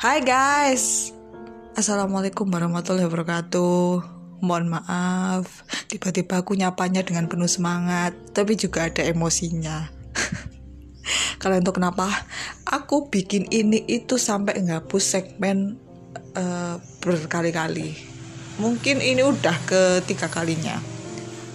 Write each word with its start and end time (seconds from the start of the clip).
Hai 0.00 0.24
guys. 0.24 1.12
Assalamualaikum 1.76 2.48
warahmatullahi 2.48 3.04
wabarakatuh. 3.04 4.00
Mohon 4.40 4.80
maaf 4.80 5.60
Tiba-tiba 5.92 6.40
aku 6.40 6.56
nyapanya 6.56 7.04
dengan 7.04 7.28
penuh 7.28 7.44
semangat 7.44 8.16
Tapi 8.32 8.56
juga 8.56 8.88
ada 8.88 9.04
emosinya. 9.04 9.92
Kalian 11.44 11.68
tahu 11.68 11.76
kenapa? 11.76 12.08
Aku 12.64 13.12
bikin 13.12 13.52
ini 13.52 13.84
itu 13.92 14.16
sampai 14.16 14.64
ngapus 14.64 15.04
segmen 15.04 15.76
uh, 16.32 16.80
berkali-kali. 17.04 17.92
Mungkin 18.56 19.04
ini 19.04 19.20
udah 19.20 19.68
ketiga 19.68 20.32
kalinya. 20.32 20.80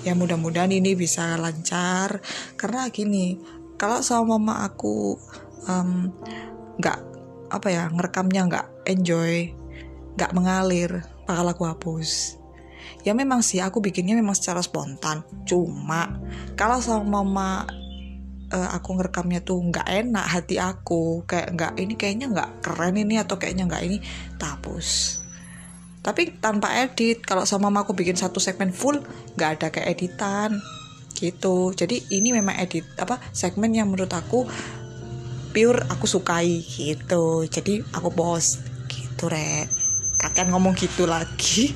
Ya 0.05 0.13
mudah-mudahan 0.13 0.69
ini 0.69 0.93
bisa 0.93 1.33
lancar. 1.41 2.21
Karena 2.61 2.93
gini 2.93 3.41
Kalau 3.81 4.05
sama 4.05 4.37
mama 4.37 4.69
aku 4.69 5.17
um, 5.65 6.13
nggak 6.77 7.14
apa 7.49 7.67
ya 7.69 7.83
ngerekamnya 7.91 8.41
nggak 8.49 8.67
enjoy 8.89 9.53
nggak 10.15 10.31
mengalir 10.31 11.03
bakal 11.27 11.45
aku 11.51 11.63
hapus. 11.67 12.39
Ya 13.05 13.13
memang 13.13 13.45
sih 13.45 13.61
aku 13.61 13.83
bikinnya 13.83 14.17
memang 14.17 14.33
secara 14.33 14.63
spontan. 14.65 15.21
Cuma 15.45 16.17
kalau 16.57 16.81
sama 16.81 17.21
mama 17.21 17.65
uh, 18.49 18.69
aku 18.73 18.97
ngerekamnya 18.97 19.43
tuh 19.45 19.61
nggak 19.61 19.85
enak 19.85 20.25
hati 20.25 20.57
aku 20.57 21.25
kayak 21.27 21.53
nggak 21.53 21.73
ini 21.77 21.93
kayaknya 21.97 22.27
nggak 22.31 22.49
keren 22.65 22.95
ini 22.97 23.21
atau 23.21 23.35
kayaknya 23.37 23.69
nggak 23.69 23.83
ini 23.85 23.97
tapus. 24.41 25.21
Tapi 26.05 26.37
tanpa 26.37 26.69
edit 26.85 27.25
kalau 27.25 27.49
sama 27.49 27.69
mama 27.69 27.85
aku 27.85 27.97
bikin 27.97 28.13
satu 28.13 28.37
segmen 28.37 28.69
full 28.69 29.01
nggak 29.37 29.49
ada 29.59 29.67
kayak 29.73 29.97
editan 29.97 30.61
gitu. 31.17 31.73
Jadi 31.73 32.13
ini 32.13 32.29
memang 32.33 32.57
edit 32.61 32.85
apa 33.01 33.17
segmen 33.33 33.73
yang 33.73 33.89
menurut 33.89 34.13
aku 34.13 34.45
pure 35.55 35.87
aku 35.87 36.03
sukai 36.03 36.59
gitu. 36.59 37.47
Jadi 37.47 37.79
aku 37.95 38.11
bos 38.11 38.59
gitu 38.91 39.31
rek. 39.31 39.71
Kakek 40.19 40.51
ngomong 40.51 40.75
gitu 40.75 41.07
lagi. 41.07 41.71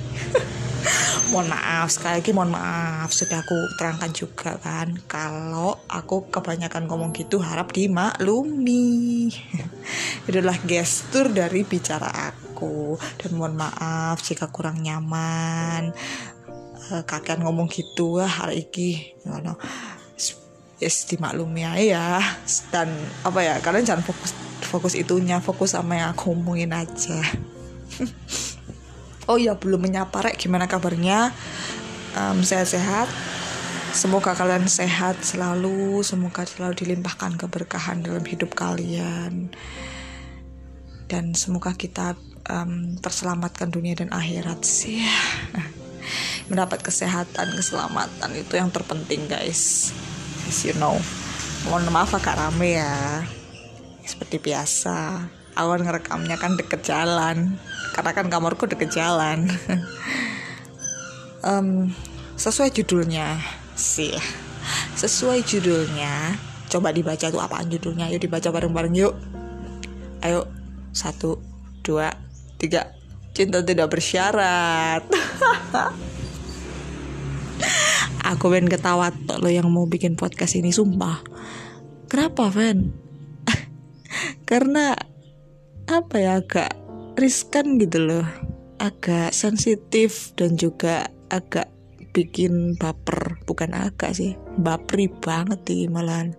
Mohon 1.32 1.54
maaf 1.54 1.94
sekali 1.94 2.24
lagi 2.24 2.32
mohon 2.34 2.56
maaf 2.56 3.14
sudah 3.14 3.46
aku 3.46 3.54
terangkan 3.78 4.12
juga 4.12 4.58
kan. 4.58 4.98
Kalau 5.06 5.78
aku 5.86 6.28
kebanyakan 6.28 6.90
ngomong 6.90 7.14
gitu 7.14 7.40
harap 7.40 7.72
dimaklumi. 7.72 9.30
Itulah 10.28 10.58
gestur 10.66 11.30
dari 11.30 11.64
bicara 11.64 12.34
aku. 12.34 12.98
Dan 13.22 13.38
mohon 13.38 13.56
maaf 13.56 14.20
jika 14.26 14.50
kurang 14.50 14.82
nyaman. 14.82 15.94
Eh, 16.90 17.04
kakek 17.06 17.46
ngomong 17.46 17.70
gitu 17.70 18.18
hari 18.18 18.66
ini 18.66 19.14
yes 20.80 21.06
dimaklumi 21.08 21.64
ya. 21.64 22.24
Dan 22.72 22.92
apa 23.28 23.40
ya 23.44 23.56
kalian 23.60 23.86
jangan 23.86 24.04
fokus 24.04 24.32
fokus 24.60 24.94
itunya 24.96 25.40
fokus 25.40 25.76
sama 25.76 26.00
yang 26.00 26.16
aku 26.16 26.32
ngomongin 26.34 26.74
aja. 26.76 27.20
Oh 29.30 29.38
ya 29.38 29.54
belum 29.54 29.78
menyapa 29.86 30.26
rek. 30.26 30.42
Gimana 30.42 30.66
kabarnya? 30.66 31.30
Um, 32.18 32.42
sehat-sehat. 32.42 33.06
Semoga 33.94 34.34
kalian 34.34 34.66
sehat 34.66 35.22
selalu. 35.22 36.02
Semoga 36.02 36.50
selalu 36.50 36.82
dilimpahkan 36.82 37.38
keberkahan 37.38 38.02
dalam 38.02 38.26
hidup 38.26 38.58
kalian. 38.58 39.54
Dan 41.06 41.38
semoga 41.38 41.78
kita 41.78 42.18
um, 42.50 42.98
terselamatkan 42.98 43.70
dunia 43.70 44.02
dan 44.02 44.10
akhirat 44.10 44.66
sih. 44.66 45.06
Mendapat 46.50 46.82
kesehatan 46.82 47.54
keselamatan 47.54 48.34
itu 48.34 48.58
yang 48.58 48.74
terpenting 48.74 49.30
guys 49.30 49.94
as 50.50 50.66
you 50.66 50.74
know. 50.82 50.98
Mohon 51.70 51.94
maaf 51.94 52.18
agak 52.18 52.34
rame 52.34 52.82
ya. 52.82 53.22
Seperti 54.02 54.42
biasa. 54.42 55.30
Awal 55.54 55.86
ngerekamnya 55.86 56.42
kan 56.42 56.58
deket 56.58 56.82
jalan. 56.82 57.62
Karena 57.94 58.12
kan 58.18 58.26
kamarku 58.34 58.66
deket 58.66 58.90
jalan. 58.98 59.46
Um, 61.40 61.88
sesuai 62.36 62.68
judulnya 62.76 63.40
sih. 63.72 64.12
Sesuai 65.00 65.40
judulnya 65.48 66.36
coba 66.68 66.92
dibaca 66.92 67.32
tuh 67.32 67.40
apaan 67.40 67.72
judulnya. 67.72 68.12
Yuk 68.12 68.28
dibaca 68.28 68.52
bareng-bareng 68.52 68.92
yuk. 68.92 69.16
Ayo 70.20 70.52
satu 70.92 71.40
dua 71.80 72.12
tiga. 72.60 72.92
Cinta 73.32 73.64
tidak 73.64 73.88
bersyarat 73.88 75.08
aku 78.24 78.52
pengen 78.52 78.72
ketawa 78.72 79.12
tuh 79.12 79.40
lo 79.40 79.50
yang 79.50 79.68
mau 79.72 79.86
bikin 79.88 80.20
podcast 80.20 80.58
ini 80.60 80.74
sumpah. 80.74 81.22
Kenapa 82.10 82.50
Van 82.50 82.90
karena 84.50 84.98
apa 85.90 86.16
ya 86.18 86.42
agak 86.42 86.74
riskan 87.16 87.78
gitu 87.78 88.04
loh. 88.04 88.28
Agak 88.80 89.36
sensitif 89.36 90.32
dan 90.40 90.56
juga 90.56 91.12
agak 91.28 91.68
bikin 92.16 92.80
baper. 92.80 93.44
Bukan 93.44 93.76
agak 93.76 94.16
sih 94.16 94.40
bapri 94.58 95.12
banget 95.12 95.62
sih 95.68 95.92
malahan. 95.92 96.34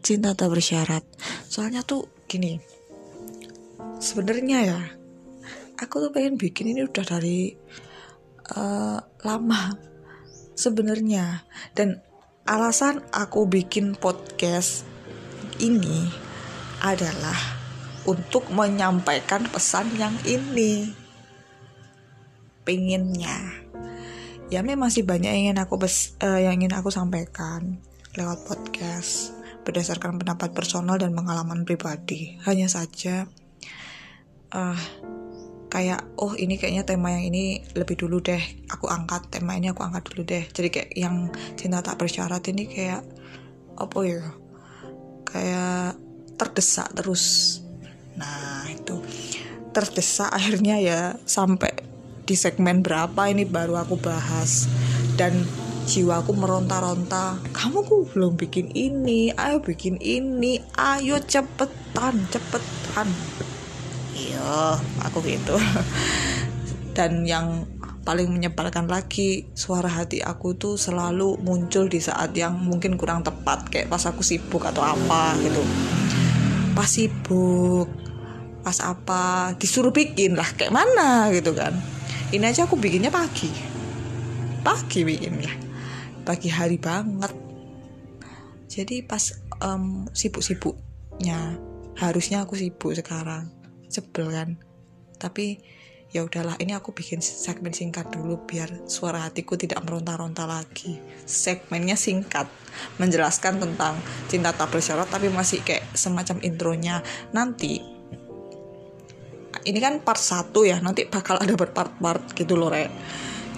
Cinta 0.00 0.32
tak 0.32 0.52
bersyarat. 0.52 1.04
Soalnya 1.48 1.80
tuh 1.84 2.08
gini 2.28 2.80
sebenarnya 4.00 4.58
ya 4.64 4.80
aku 5.76 6.08
tuh 6.08 6.10
pengen 6.10 6.40
bikin 6.40 6.72
ini 6.72 6.88
udah 6.88 7.04
dari 7.04 7.52
uh, 8.56 8.98
lama 9.24 9.76
sebenarnya. 10.60 11.48
Dan 11.72 12.04
alasan 12.44 13.00
aku 13.08 13.48
bikin 13.48 13.96
podcast 13.96 14.84
ini 15.56 16.12
adalah 16.84 17.36
untuk 18.04 18.48
menyampaikan 18.52 19.48
pesan 19.48 19.96
yang 19.96 20.12
ini. 20.28 20.92
Pengennya. 22.64 23.60
Ya 24.50 24.60
memang 24.66 24.90
masih 24.90 25.06
banyak 25.06 25.30
yang 25.30 25.42
ingin 25.50 25.62
aku 25.62 25.78
bes, 25.78 26.18
uh, 26.20 26.36
yang 26.36 26.58
ingin 26.58 26.74
aku 26.74 26.90
sampaikan 26.90 27.78
lewat 28.18 28.42
podcast 28.44 29.32
berdasarkan 29.62 30.18
pendapat 30.18 30.50
personal 30.50 30.98
dan 30.98 31.14
pengalaman 31.14 31.62
pribadi. 31.62 32.34
Hanya 32.42 32.66
saja 32.66 33.30
uh, 34.50 34.80
kayak 35.70 36.02
oh 36.18 36.34
ini 36.34 36.58
kayaknya 36.58 36.82
tema 36.82 37.14
yang 37.14 37.30
ini 37.30 37.62
lebih 37.78 37.94
dulu 37.94 38.18
deh 38.18 38.42
aku 38.66 38.90
angkat 38.90 39.30
tema 39.30 39.54
ini 39.54 39.70
aku 39.70 39.86
angkat 39.86 40.10
dulu 40.10 40.22
deh. 40.26 40.44
Jadi 40.50 40.68
kayak 40.68 40.90
yang 40.98 41.30
cinta 41.54 41.78
tak 41.80 41.96
bersyarat 41.96 42.42
ini 42.50 42.66
kayak 42.66 43.06
apa 43.78 43.98
ya? 44.02 44.22
Kayak 45.24 45.96
terdesak 46.34 46.90
terus. 46.92 47.24
Nah 48.18 48.66
itu. 48.66 48.98
Terdesak 49.70 50.34
akhirnya 50.34 50.82
ya 50.82 51.14
sampai 51.22 51.70
di 52.26 52.34
segmen 52.34 52.82
berapa 52.82 53.30
ini 53.30 53.46
baru 53.46 53.78
aku 53.78 53.94
bahas. 54.02 54.66
Dan 55.14 55.46
jiwaku 55.90 56.38
meronta-ronta 56.38 57.42
kamu 57.50 57.82
kok 57.82 58.14
belum 58.14 58.38
bikin 58.38 58.70
ini 58.78 59.34
ayo 59.34 59.58
bikin 59.58 59.98
ini 59.98 60.62
ayo 60.78 61.18
cepetan 61.18 62.30
cepetan 62.30 63.10
iya 64.20 64.76
aku 65.00 65.24
gitu. 65.24 65.56
Dan 66.96 67.24
yang 67.24 67.64
paling 68.00 68.32
menyebalkan 68.32 68.88
lagi 68.88 69.46
suara 69.52 69.86
hati 69.86 70.24
aku 70.24 70.56
tuh 70.56 70.74
selalu 70.80 71.38
muncul 71.44 71.86
di 71.86 72.00
saat 72.00 72.32
yang 72.32 72.56
mungkin 72.56 72.96
kurang 72.96 73.20
tepat 73.20 73.68
kayak 73.68 73.92
pas 73.92 74.02
aku 74.08 74.24
sibuk 74.24 74.64
atau 74.64 74.82
apa 74.84 75.36
gitu. 75.44 75.62
Pas 76.74 76.88
sibuk 76.88 77.88
pas 78.60 78.76
apa 78.84 79.56
disuruh 79.56 79.92
bikin 79.92 80.36
lah 80.36 80.48
kayak 80.56 80.72
mana 80.74 81.32
gitu 81.32 81.52
kan. 81.56 81.76
Ini 82.30 82.50
aja 82.50 82.64
aku 82.66 82.76
bikinnya 82.76 83.12
pagi. 83.12 83.50
Pagi 84.60 85.00
bikinnya. 85.02 85.52
Pagi 86.24 86.48
hari 86.52 86.76
banget. 86.76 87.32
Jadi 88.70 89.02
pas 89.02 89.34
um, 89.60 90.06
sibuk-sibuknya 90.14 91.58
harusnya 91.98 92.46
aku 92.46 92.54
sibuk 92.54 92.94
sekarang 92.94 93.59
sebel 93.90 94.30
kan? 94.30 94.50
Tapi 95.20 95.60
ya 96.10 96.26
udahlah 96.26 96.58
ini 96.58 96.74
aku 96.74 96.90
bikin 96.90 97.22
segmen 97.22 97.70
singkat 97.70 98.10
dulu 98.10 98.42
biar 98.42 98.90
suara 98.90 99.22
hatiku 99.26 99.54
tidak 99.54 99.82
meronta-ronta 99.86 100.42
lagi. 100.46 100.98
Segmennya 101.22 101.94
singkat 101.94 102.50
menjelaskan 102.98 103.62
tentang 103.62 103.98
cinta 104.26 104.50
tak 104.50 104.74
bersyarat 104.74 105.06
tapi 105.06 105.30
masih 105.30 105.62
kayak 105.62 105.86
semacam 105.94 106.42
intronya. 106.42 106.96
Nanti 107.30 107.78
ini 109.60 109.78
kan 109.78 110.00
part 110.02 110.18
satu 110.18 110.64
ya 110.64 110.80
nanti 110.80 111.04
bakal 111.04 111.36
ada 111.36 111.52
berpart-part 111.52 112.32
gitu 112.32 112.56
loh 112.56 112.72
re 112.72 112.88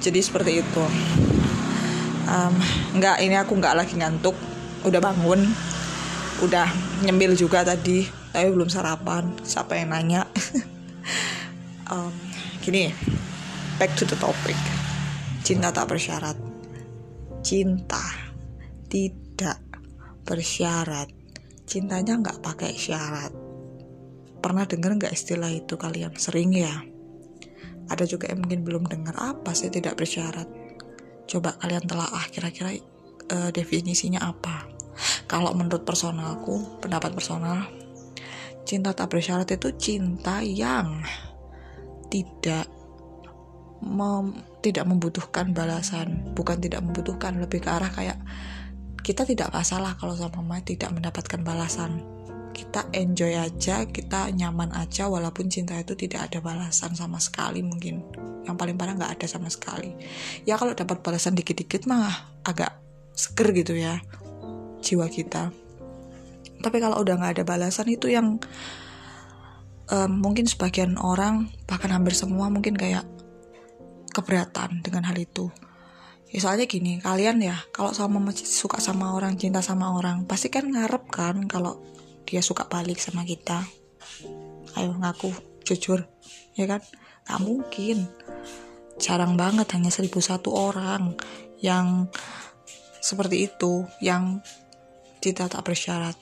jadi 0.03 0.19
seperti 0.19 0.61
itu. 0.61 0.85
Um, 2.27 2.55
nggak 2.97 3.17
ini 3.23 3.37
aku 3.39 3.57
nggak 3.57 3.77
lagi 3.77 3.95
ngantuk. 3.97 4.37
Udah 4.83 4.99
bangun 4.99 5.47
udah 6.43 6.67
nyemil 7.07 7.39
juga 7.39 7.63
tadi 7.63 8.22
tapi 8.33 8.49
belum 8.49 8.73
sarapan 8.73 9.37
siapa 9.45 9.77
yang 9.77 9.93
nanya? 9.93 10.25
Um, 11.93 12.15
gini 12.65 12.89
back 13.77 13.93
to 14.01 14.09
the 14.09 14.17
topic. 14.17 14.57
Cinta 15.45 15.69
tak 15.69 15.93
bersyarat. 15.93 16.39
Cinta 17.45 18.01
tidak 18.89 19.61
bersyarat. 20.25 21.13
Cintanya 21.69 22.17
nggak 22.17 22.41
pakai 22.41 22.73
syarat. 22.73 23.35
Pernah 24.41 24.65
dengar 24.65 24.97
nggak 24.97 25.13
istilah 25.13 25.53
itu 25.53 25.77
kalian? 25.77 26.17
Sering 26.17 26.57
ya? 26.57 26.73
Ada 27.93 28.09
juga 28.09 28.33
yang 28.33 28.41
mungkin 28.41 28.65
belum 28.65 28.89
dengar 28.89 29.13
apa 29.19 29.53
sih 29.53 29.69
tidak 29.69 30.01
bersyarat? 30.01 30.49
Coba 31.29 31.61
kalian 31.61 31.85
telah 31.85 32.09
ah 32.09 32.25
kira-kira 32.31 32.73
uh, 33.37 33.51
definisinya 33.53 34.25
apa? 34.25 34.65
Kalau 35.29 35.53
menurut 35.53 35.85
personalku 35.85 36.81
pendapat 36.81 37.13
personal 37.13 37.82
cinta 38.63 38.95
tak 38.95 39.11
bersyarat 39.13 39.49
itu 39.51 39.69
cinta 39.79 40.41
yang 40.41 41.03
tidak 42.13 42.69
mem, 43.83 44.39
tidak 44.63 44.85
membutuhkan 44.87 45.51
balasan 45.51 46.33
bukan 46.37 46.61
tidak 46.63 46.85
membutuhkan 46.85 47.41
lebih 47.43 47.65
ke 47.65 47.69
arah 47.69 47.91
kayak 47.91 48.19
kita 49.03 49.27
tidak 49.27 49.51
masalah 49.51 49.99
kalau 49.99 50.15
sama 50.15 50.39
mama 50.39 50.63
tidak 50.63 50.95
mendapatkan 50.95 51.43
balasan. 51.43 51.99
Kita 52.53 52.87
enjoy 52.95 53.35
aja 53.35 53.83
kita 53.89 54.31
nyaman 54.31 54.71
aja 54.77 55.11
walaupun 55.11 55.51
cinta 55.51 55.75
itu 55.75 55.99
tidak 55.99 56.31
ada 56.31 56.39
balasan 56.39 56.95
sama 56.95 57.19
sekali 57.19 57.67
mungkin. 57.67 58.05
Yang 58.47 58.57
paling 58.61 58.77
parah 58.79 58.95
nggak 58.95 59.19
ada 59.19 59.27
sama 59.27 59.51
sekali. 59.51 59.91
Ya 60.47 60.55
kalau 60.55 60.77
dapat 60.77 61.03
balasan 61.03 61.35
dikit-dikit 61.35 61.91
mah 61.91 62.39
agak 62.47 62.79
seger 63.17 63.51
gitu 63.53 63.75
ya 63.77 63.99
jiwa 64.83 65.07
kita 65.07 65.55
tapi 66.63 66.79
kalau 66.79 67.03
udah 67.03 67.19
nggak 67.19 67.43
ada 67.43 67.45
balasan 67.45 67.91
itu 67.91 68.09
yang 68.09 68.39
um, 69.93 70.11
mungkin 70.23 70.49
sebagian 70.49 70.97
orang 70.97 71.53
bahkan 71.69 71.91
hampir 71.93 72.17
semua 72.17 72.49
mungkin 72.49 72.79
kayak 72.79 73.05
keberatan 74.13 74.81
dengan 74.81 75.09
hal 75.09 75.17
itu. 75.21 75.53
Ya 76.33 76.41
soalnya 76.41 76.65
gini 76.65 76.97
kalian 77.05 77.45
ya 77.45 77.61
kalau 77.77 77.93
sama 77.93 78.33
suka 78.33 78.81
sama 78.81 79.13
orang 79.13 79.37
cinta 79.37 79.61
sama 79.61 79.93
orang 79.93 80.25
pasti 80.25 80.49
kan 80.49 80.65
ngarep 80.65 81.05
kan 81.13 81.45
kalau 81.45 81.77
dia 82.25 82.41
suka 82.41 82.65
balik 82.65 82.97
sama 82.97 83.27
kita. 83.29 83.61
Ayo 84.79 84.97
ngaku 84.97 85.29
jujur 85.69 86.09
ya 86.57 86.65
kan? 86.65 86.81
Gak 87.29 87.41
mungkin. 87.45 88.09
Jarang 88.97 89.37
banget 89.37 89.67
hanya 89.77 89.91
seribu 89.93 90.23
satu 90.25 90.53
orang 90.53 91.17
yang 91.61 92.09
seperti 93.03 93.51
itu 93.51 93.85
yang 93.99 94.41
tidak 95.21 95.51
tak 95.53 95.63
bersyarat 95.67 96.15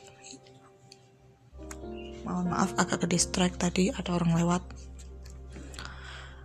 mohon 2.31 2.55
maaf 2.55 2.79
agak 2.79 3.03
ke 3.03 3.19
distract 3.19 3.59
tadi 3.59 3.91
ada 3.91 4.15
orang 4.15 4.39
lewat. 4.39 4.63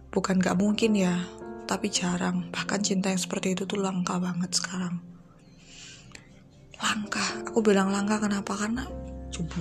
Bukan 0.09 0.41
gak 0.41 0.57
mungkin 0.57 0.97
ya 0.97 1.21
tapi 1.69 1.93
jarang. 1.93 2.49
Bahkan 2.49 2.81
cinta 2.81 3.13
yang 3.13 3.21
seperti 3.21 3.53
itu 3.53 3.69
tuh 3.69 3.77
langka 3.77 4.17
banget 4.17 4.49
sekarang. 4.57 4.97
Langka 6.81 7.21
aku 7.45 7.61
bilang 7.61 7.93
langka 7.93 8.17
kenapa? 8.17 8.57
Karena 8.57 8.89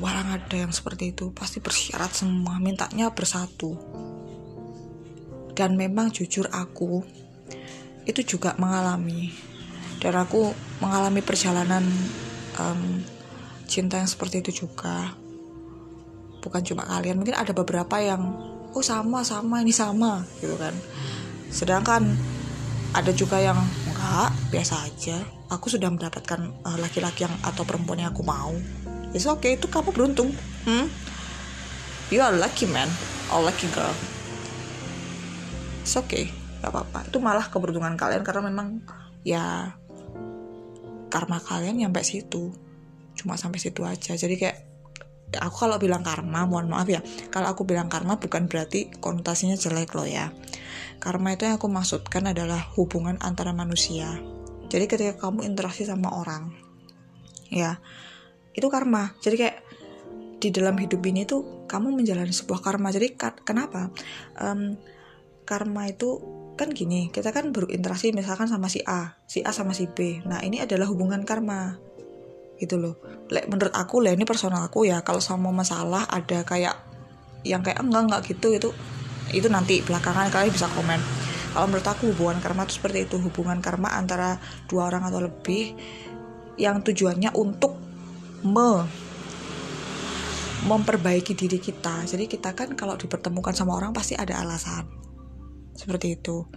orang 0.01 0.39
ada 0.39 0.55
yang 0.55 0.71
seperti 0.71 1.11
itu 1.11 1.35
pasti 1.35 1.59
bersyarat 1.59 2.15
semua 2.15 2.57
mintanya 2.57 3.13
bersatu. 3.13 3.77
Dan 5.55 5.77
memang 5.77 6.11
jujur 6.11 6.49
aku 6.51 7.05
itu 8.09 8.21
juga 8.25 8.57
mengalami. 8.57 9.35
Dan 10.01 10.15
aku 10.21 10.53
mengalami 10.81 11.21
perjalanan 11.25 11.85
um, 12.61 13.01
cinta 13.67 13.99
yang 13.99 14.11
seperti 14.11 14.45
itu 14.45 14.67
juga 14.67 15.24
bukan 16.45 16.61
cuma 16.61 16.85
kalian 16.85 17.17
mungkin 17.17 17.33
ada 17.33 17.57
beberapa 17.57 17.97
yang 17.97 18.37
oh 18.77 18.85
sama 18.85 19.25
sama 19.25 19.65
ini 19.65 19.73
sama 19.73 20.21
gitu 20.45 20.61
kan 20.61 20.77
sedangkan 21.49 22.13
ada 22.93 23.11
juga 23.17 23.41
yang 23.41 23.57
enggak 23.89 24.31
biasa 24.53 24.85
aja 24.85 25.17
aku 25.49 25.73
sudah 25.73 25.89
mendapatkan 25.89 26.53
uh, 26.69 26.77
laki-laki 26.77 27.25
uh, 27.25 27.33
yang 27.33 27.35
atau 27.41 27.65
perempuan 27.65 28.05
yang 28.05 28.13
aku 28.13 28.21
mau 28.21 28.53
It's 29.15 29.31
okay, 29.31 29.55
itu 29.55 29.71
kamu 29.71 29.95
beruntung. 29.95 30.35
Hmm? 30.67 30.91
You 32.11 32.19
are 32.19 32.35
lucky 32.35 32.67
man, 32.67 32.91
or 33.31 33.47
lucky 33.47 33.71
girl. 33.71 33.95
It's 35.87 35.95
okay, 35.95 36.35
gak 36.59 36.75
apa-apa. 36.75 37.07
Itu 37.07 37.23
malah 37.23 37.47
keberuntungan 37.47 37.95
kalian 37.95 38.27
karena 38.27 38.51
memang 38.51 38.83
ya 39.23 39.71
karma 41.15 41.39
kalian 41.39 41.87
nyampe 41.87 42.03
situ. 42.03 42.51
Cuma 43.15 43.39
sampai 43.39 43.63
situ 43.63 43.87
aja. 43.87 44.19
Jadi 44.19 44.35
kayak 44.35 44.59
aku 45.39 45.67
kalau 45.69 45.77
bilang 45.79 46.03
karma, 46.07 46.47
mohon 46.47 46.71
maaf 46.71 46.89
ya. 46.89 47.01
Kalau 47.31 47.51
aku 47.51 47.67
bilang 47.67 47.91
karma 47.91 48.19
bukan 48.19 48.47
berarti 48.47 48.91
konotasinya 48.99 49.59
jelek 49.59 49.95
loh 49.95 50.07
ya. 50.07 50.31
Karma 50.99 51.35
itu 51.35 51.45
yang 51.45 51.59
aku 51.59 51.69
maksudkan 51.69 52.31
adalah 52.31 52.71
hubungan 52.79 53.19
antara 53.21 53.51
manusia. 53.55 54.19
Jadi 54.71 54.85
ketika 54.91 55.29
kamu 55.29 55.47
interaksi 55.47 55.85
sama 55.85 56.11
orang, 56.11 56.65
ya 57.55 57.79
itu 58.55 58.67
karma 58.71 59.15
jadi 59.23 59.37
kayak 59.37 59.59
di 60.43 60.49
dalam 60.51 60.77
hidup 60.77 61.01
ini 61.07 61.23
tuh 61.25 61.67
kamu 61.71 61.95
menjalani 61.95 62.35
sebuah 62.35 62.61
karma 62.61 62.91
jadi 62.91 63.15
kenapa 63.47 63.95
um, 64.39 64.77
karma 65.47 65.91
itu 65.91 66.21
kan 66.55 66.71
gini 66.71 67.11
kita 67.11 67.35
kan 67.35 67.51
berinteraksi 67.51 68.15
misalkan 68.15 68.47
sama 68.47 68.71
si 68.71 68.83
A 68.87 69.19
si 69.27 69.43
A 69.43 69.51
sama 69.51 69.75
si 69.75 69.91
B 69.91 70.23
nah 70.27 70.43
ini 70.43 70.63
adalah 70.63 70.87
hubungan 70.87 71.27
karma 71.27 71.79
gitu 72.61 72.79
loh 72.79 72.95
Lek, 73.33 73.49
menurut 73.51 73.75
aku 73.75 74.05
lah 74.05 74.13
ini 74.13 74.23
personal 74.23 74.69
aku 74.69 74.87
ya 74.87 75.03
kalau 75.03 75.19
sama 75.19 75.51
masalah 75.51 76.07
ada 76.07 76.45
kayak 76.47 76.77
yang 77.45 77.61
kayak 77.61 77.83
enggak 77.83 78.03
enggak 78.09 78.23
gitu 78.31 78.55
itu 78.55 78.69
itu 79.33 79.49
nanti 79.49 79.81
belakangan 79.83 80.31
kalian 80.31 80.53
bisa 80.53 80.69
komen 80.73 81.01
kalau 81.55 81.71
menurut 81.71 81.87
aku 81.87 82.11
hubungan 82.11 82.43
karma 82.43 82.67
itu 82.67 82.83
seperti 82.83 83.07
itu 83.07 83.17
hubungan 83.23 83.63
karma 83.63 83.95
antara 83.95 84.43
dua 84.67 84.91
orang 84.91 85.07
atau 85.07 85.23
lebih 85.23 85.79
yang 86.59 86.83
tujuannya 86.83 87.31
untuk 87.35 87.79
me 88.43 88.87
memperbaiki 90.65 91.37
diri 91.37 91.61
kita. 91.61 92.09
Jadi 92.09 92.25
kita 92.25 92.57
kan 92.57 92.73
kalau 92.73 92.97
dipertemukan 92.97 93.53
sama 93.53 93.77
orang 93.77 93.93
pasti 93.93 94.17
ada 94.17 94.41
alasan. 94.41 94.89
Seperti 95.77 96.17
itu. 96.17 96.49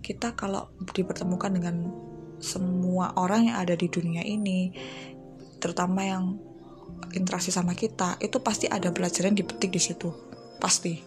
Kita 0.00 0.38
kalau 0.38 0.70
dipertemukan 0.94 1.50
dengan 1.50 1.90
semua 2.38 3.16
orang 3.18 3.50
yang 3.50 3.56
ada 3.58 3.74
di 3.74 3.90
dunia 3.90 4.22
ini, 4.22 4.70
terutama 5.58 6.04
yang 6.04 6.36
interaksi 7.12 7.52
sama 7.52 7.72
kita, 7.72 8.16
itu 8.20 8.40
pasti 8.40 8.66
ada 8.68 8.92
pelajaran 8.92 9.36
dipetik 9.36 9.72
di 9.72 9.80
situ. 9.80 10.12
Pasti. 10.60 11.00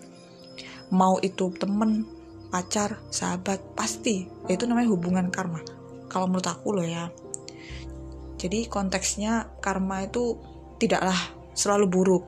Mau 0.90 1.22
itu 1.22 1.54
temen, 1.58 2.06
pacar, 2.50 2.98
sahabat, 3.14 3.62
pasti. 3.78 4.26
Itu 4.50 4.66
namanya 4.66 4.90
hubungan 4.90 5.30
karma. 5.30 5.62
Kalau 6.10 6.26
menurut 6.26 6.50
aku 6.50 6.74
loh 6.74 6.86
ya 6.86 7.14
jadi 8.40 8.72
konteksnya 8.72 9.52
karma 9.60 10.08
itu 10.08 10.40
tidaklah 10.80 11.20
selalu 11.52 11.86
buruk 11.92 12.24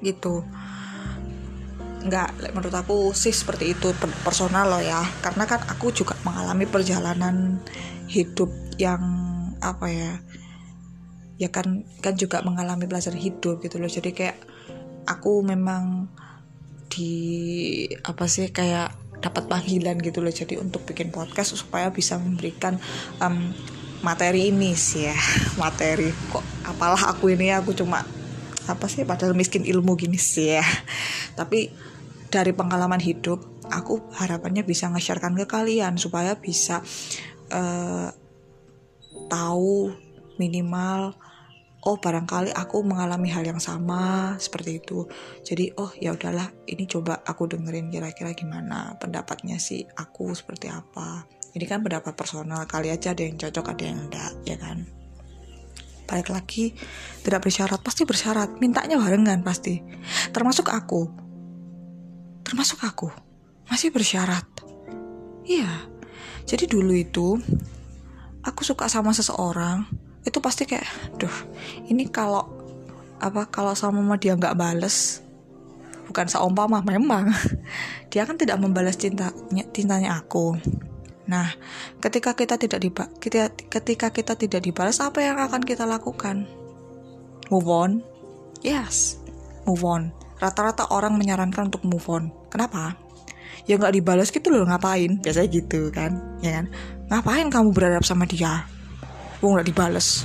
gitu 0.00 0.40
nggak 2.02 2.50
menurut 2.56 2.74
aku 2.74 2.96
sih 3.14 3.30
seperti 3.30 3.78
itu 3.78 3.94
personal 4.26 4.66
loh 4.66 4.82
ya 4.82 5.04
karena 5.22 5.46
kan 5.46 5.62
aku 5.68 5.94
juga 5.94 6.18
mengalami 6.26 6.66
perjalanan 6.66 7.62
hidup 8.10 8.50
yang 8.80 9.04
apa 9.62 9.86
ya 9.86 10.12
ya 11.42 11.50
kan 11.50 11.82
kan 11.98 12.14
juga 12.14 12.38
mengalami 12.46 12.86
belajar 12.86 13.10
hidup 13.10 13.58
gitu 13.66 13.82
loh. 13.82 13.90
Jadi 13.90 14.14
kayak 14.14 14.38
aku 15.10 15.42
memang 15.42 16.06
di 16.86 17.10
apa 18.06 18.30
sih 18.30 18.54
kayak 18.54 18.94
dapat 19.18 19.50
panggilan 19.50 19.98
gitu 19.98 20.22
loh. 20.22 20.30
Jadi 20.30 20.54
untuk 20.62 20.86
bikin 20.86 21.10
podcast 21.10 21.58
supaya 21.58 21.90
bisa 21.90 22.14
memberikan 22.14 22.78
um, 23.18 23.50
materi 24.06 24.54
ini 24.54 24.78
sih 24.78 25.10
ya. 25.10 25.18
Materi. 25.62 26.14
Kok 26.30 26.70
apalah 26.70 27.10
aku 27.10 27.34
ini 27.34 27.50
aku 27.50 27.74
cuma 27.74 28.06
apa 28.62 28.86
sih 28.86 29.02
padahal 29.02 29.34
miskin 29.34 29.66
ilmu 29.66 29.98
gini 29.98 30.18
sih 30.22 30.54
ya. 30.54 30.66
Tapi 31.38 31.74
dari 32.30 32.54
pengalaman 32.54 33.02
hidup 33.02 33.42
aku 33.66 33.98
harapannya 34.14 34.62
bisa 34.62 34.86
nge-sharekan 34.94 35.34
ke 35.34 35.46
kalian 35.50 35.98
supaya 35.98 36.38
bisa 36.38 36.84
uh, 37.50 38.08
tahu 39.26 39.92
minimal 40.36 41.16
oh 41.82 41.98
barangkali 41.98 42.54
aku 42.54 42.86
mengalami 42.86 43.26
hal 43.34 43.42
yang 43.42 43.58
sama 43.58 44.34
seperti 44.38 44.78
itu. 44.78 45.06
Jadi 45.42 45.74
oh 45.78 45.90
ya 45.98 46.14
udahlah 46.14 46.50
ini 46.70 46.86
coba 46.86 47.22
aku 47.26 47.50
dengerin 47.50 47.90
kira-kira 47.90 48.34
gimana 48.38 48.94
pendapatnya 49.02 49.58
sih 49.58 49.82
aku 49.98 50.30
seperti 50.34 50.70
apa. 50.70 51.26
Ini 51.52 51.64
kan 51.68 51.82
pendapat 51.84 52.14
personal 52.14 52.64
kali 52.70 52.88
aja 52.88 53.12
ada 53.12 53.22
yang 53.26 53.36
cocok 53.36 53.66
ada 53.74 53.84
yang 53.84 53.98
enggak 54.08 54.32
ya 54.46 54.56
kan? 54.56 54.86
Balik 56.06 56.30
lagi 56.30 56.72
tidak 57.26 57.50
bersyarat 57.50 57.80
pasti 57.82 58.06
bersyarat. 58.06 58.62
Mintanya 58.62 58.96
barengan 59.02 59.42
pasti. 59.42 59.82
Termasuk 60.30 60.70
aku. 60.70 61.10
Termasuk 62.46 62.78
aku. 62.86 63.08
Masih 63.66 63.90
bersyarat. 63.90 64.46
Iya. 65.42 65.90
Jadi 66.46 66.64
dulu 66.70 66.94
itu 66.94 67.38
aku 68.42 68.62
suka 68.66 68.90
sama 68.90 69.14
seseorang 69.14 70.01
itu 70.22 70.38
pasti 70.38 70.66
kayak 70.66 70.86
duh 71.18 71.36
ini 71.90 72.06
kalau 72.06 72.46
apa 73.22 73.46
kalau 73.50 73.74
sama 73.74 74.02
mama 74.02 74.18
dia 74.18 74.34
nggak 74.34 74.58
bales 74.58 75.22
bukan 76.12 76.28
seumpama 76.28 76.84
memang. 76.84 77.32
Dia 78.12 78.28
kan 78.28 78.36
tidak 78.36 78.60
membalas 78.60 79.00
cintanya 79.00 79.64
cintanya 79.72 80.20
aku. 80.20 80.60
Nah, 81.24 81.48
ketika 82.04 82.36
kita 82.36 82.60
tidak 82.60 82.84
diba 82.84 83.08
kita, 83.16 83.48
ketika 83.72 84.12
kita 84.12 84.36
tidak 84.36 84.60
dibalas, 84.60 85.00
apa 85.00 85.24
yang 85.24 85.40
akan 85.40 85.64
kita 85.64 85.88
lakukan? 85.88 86.44
Move 87.48 87.68
on. 87.72 87.90
Yes, 88.60 89.16
move 89.64 89.80
on. 89.88 90.12
rata-rata 90.42 90.90
orang 90.90 91.14
menyarankan 91.14 91.70
untuk 91.70 91.86
move 91.86 92.02
on. 92.10 92.34
Kenapa? 92.50 92.98
Ya 93.70 93.78
nggak 93.78 93.94
dibalas 93.94 94.34
gitu 94.34 94.50
loh 94.50 94.66
ngapain? 94.66 95.22
Biasanya 95.22 95.48
gitu 95.54 95.86
kan 95.94 96.18
ya 96.42 96.58
kan? 96.58 96.66
Ngapain 97.06 97.46
kamu 97.46 97.70
berharap 97.70 98.02
sama 98.02 98.26
dia 98.26 98.66
Wong 99.42 99.58
nggak 99.58 99.68
dibales. 99.68 100.22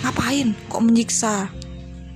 Ngapain? 0.00 0.56
Kok 0.72 0.80
menyiksa? 0.80 1.52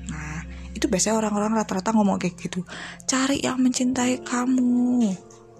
Nah 0.08 0.40
itu 0.72 0.88
biasanya 0.88 1.20
orang-orang 1.20 1.52
rata-rata 1.52 1.92
ngomong 1.92 2.16
kayak 2.16 2.40
gitu. 2.40 2.64
Cari 3.04 3.44
yang 3.44 3.60
mencintai 3.60 4.24
kamu. 4.24 5.12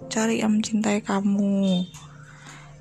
Cari 0.09 0.41
yang 0.41 0.57
mencintai 0.57 1.05
kamu. 1.05 1.85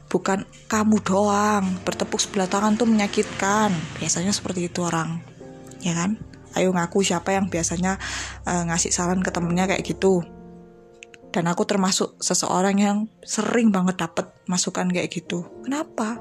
Bukan 0.09 0.49
kamu 0.65 0.97
doang. 1.05 1.65
Bertepuk 1.85 2.17
sebelah 2.25 2.49
tangan 2.49 2.81
tuh 2.81 2.89
menyakitkan. 2.89 3.69
Biasanya 4.01 4.33
seperti 4.33 4.73
itu 4.73 4.81
orang. 4.81 5.21
Ya 5.85 5.93
kan? 5.93 6.17
Ayo 6.57 6.73
ngaku 6.73 7.05
siapa 7.05 7.37
yang 7.37 7.53
biasanya 7.53 8.01
uh, 8.49 8.65
ngasih 8.65 8.91
saran 8.91 9.21
ke 9.21 9.29
temennya 9.29 9.69
kayak 9.69 9.85
gitu. 9.85 10.25
Dan 11.29 11.45
aku 11.45 11.69
termasuk 11.69 12.17
seseorang 12.25 12.81
yang 12.81 12.99
sering 13.21 13.69
banget 13.69 14.01
dapet 14.01 14.33
masukan 14.49 14.89
kayak 14.89 15.13
gitu. 15.13 15.45
Kenapa 15.61 16.17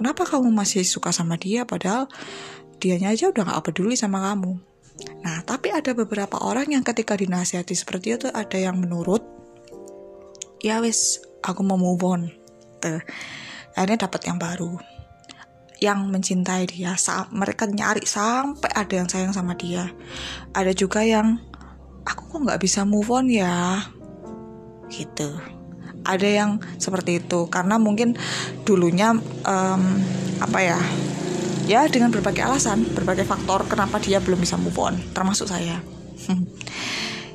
kenapa 0.00 0.24
kamu 0.24 0.48
masih 0.48 0.80
suka 0.80 1.12
sama 1.12 1.36
dia 1.36 1.68
padahal 1.68 2.08
dianya 2.80 3.12
aja 3.12 3.28
udah 3.28 3.44
gak 3.44 3.68
peduli 3.68 3.92
sama 4.00 4.32
kamu? 4.32 4.56
Nah 5.20 5.44
tapi 5.44 5.68
ada 5.68 5.92
beberapa 5.92 6.40
orang 6.40 6.72
yang 6.72 6.80
ketika 6.80 7.12
dinasihati 7.20 7.76
seperti 7.76 8.16
itu 8.16 8.32
ada 8.32 8.56
yang 8.56 8.80
menurut 8.80 9.20
ya 10.64 10.80
wis 10.80 11.20
aku 11.44 11.60
mau 11.60 11.76
move 11.76 12.00
on. 12.00 12.32
Tuh 12.80 13.04
akhirnya 13.76 14.08
dapat 14.08 14.24
yang 14.24 14.40
baru 14.40 14.80
yang 15.84 16.08
mencintai 16.08 16.64
dia. 16.64 16.96
Saat 16.96 17.36
mereka 17.36 17.68
nyari 17.68 18.08
sampai 18.08 18.72
ada 18.72 19.04
yang 19.04 19.08
sayang 19.12 19.36
sama 19.36 19.52
dia. 19.52 19.92
Ada 20.56 20.72
juga 20.72 21.04
yang 21.04 21.36
aku 22.08 22.24
kok 22.24 22.40
nggak 22.48 22.60
bisa 22.64 22.88
move 22.88 23.12
on 23.12 23.28
ya? 23.28 23.84
Gitu 24.88 25.59
ada 26.04 26.28
yang 26.28 26.60
seperti 26.80 27.20
itu. 27.24 27.48
Karena 27.48 27.76
mungkin 27.76 28.16
dulunya 28.64 29.12
um, 29.44 29.82
apa 30.40 30.58
ya 30.64 30.80
ya 31.70 31.86
dengan 31.86 32.10
berbagai 32.10 32.42
alasan 32.42 32.82
berbagai 32.82 33.22
faktor 33.28 33.68
kenapa 33.70 34.02
dia 34.02 34.18
belum 34.18 34.42
bisa 34.42 34.58
move 34.58 34.76
on 34.80 34.98
termasuk 35.14 35.46
saya. 35.46 35.80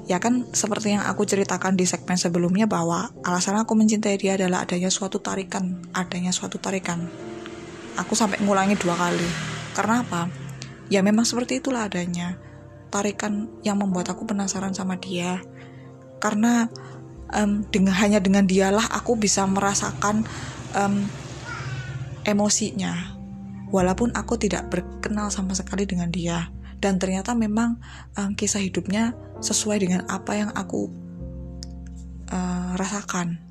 Ya 0.05 0.21
kan 0.21 0.45
seperti 0.53 0.93
yang 0.93 1.01
aku 1.01 1.25
ceritakan 1.25 1.73
di 1.73 1.89
segmen 1.89 2.13
sebelumnya 2.13 2.69
bahwa 2.69 3.09
alasan 3.25 3.57
aku 3.57 3.73
mencintai 3.73 4.21
dia 4.21 4.37
adalah 4.37 4.61
adanya 4.61 4.93
suatu 4.93 5.17
tarikan 5.17 5.81
adanya 5.97 6.29
suatu 6.29 6.61
tarikan. 6.61 7.09
Aku 7.97 8.13
sampai 8.13 8.37
ngulangi 8.45 8.77
dua 8.77 8.93
kali. 8.93 9.25
Karena 9.73 10.05
apa? 10.05 10.29
Ya 10.93 11.01
memang 11.01 11.25
seperti 11.25 11.57
itulah 11.57 11.89
adanya 11.89 12.37
tarikan 12.93 13.49
yang 13.65 13.81
membuat 13.81 14.13
aku 14.13 14.29
penasaran 14.29 14.77
sama 14.77 15.01
dia. 15.01 15.41
Karena 16.21 16.69
um, 17.33 17.65
dengan 17.71 17.95
hanya 17.97 18.19
dengan 18.21 18.45
dialah 18.45 18.85
aku 18.93 19.17
bisa 19.17 19.47
merasakan 19.47 20.27
um, 20.77 21.07
emosinya. 22.27 23.15
Walaupun 23.73 24.13
aku 24.13 24.37
tidak 24.37 24.69
berkenal 24.69 25.33
sama 25.33 25.57
sekali 25.57 25.89
dengan 25.89 26.13
dia. 26.13 26.51
Dan 26.77 27.01
ternyata 27.01 27.33
memang 27.33 27.81
um, 28.19 28.37
kisah 28.37 28.61
hidupnya 28.61 29.17
sesuai 29.41 29.81
dengan 29.81 30.05
apa 30.05 30.37
yang 30.37 30.51
aku 30.53 30.91
uh, 32.29 32.77
rasakan. 32.77 33.41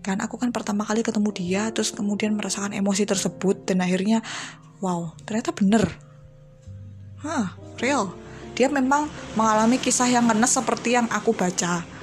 Kan 0.00 0.22
aku 0.22 0.38
kan 0.38 0.54
pertama 0.54 0.86
kali 0.86 1.02
ketemu 1.02 1.30
dia 1.34 1.62
terus 1.74 1.90
kemudian 1.90 2.38
merasakan 2.38 2.72
emosi 2.72 3.04
tersebut 3.04 3.66
dan 3.66 3.82
akhirnya 3.82 4.22
wow 4.78 5.12
ternyata 5.26 5.52
bener. 5.52 5.84
Hah 7.20 7.58
real. 7.82 8.14
Dia 8.56 8.72
memang 8.72 9.12
mengalami 9.36 9.76
kisah 9.76 10.08
yang 10.08 10.32
ngenes 10.32 10.56
seperti 10.56 10.96
yang 10.96 11.04
aku 11.12 11.36
baca 11.36 11.95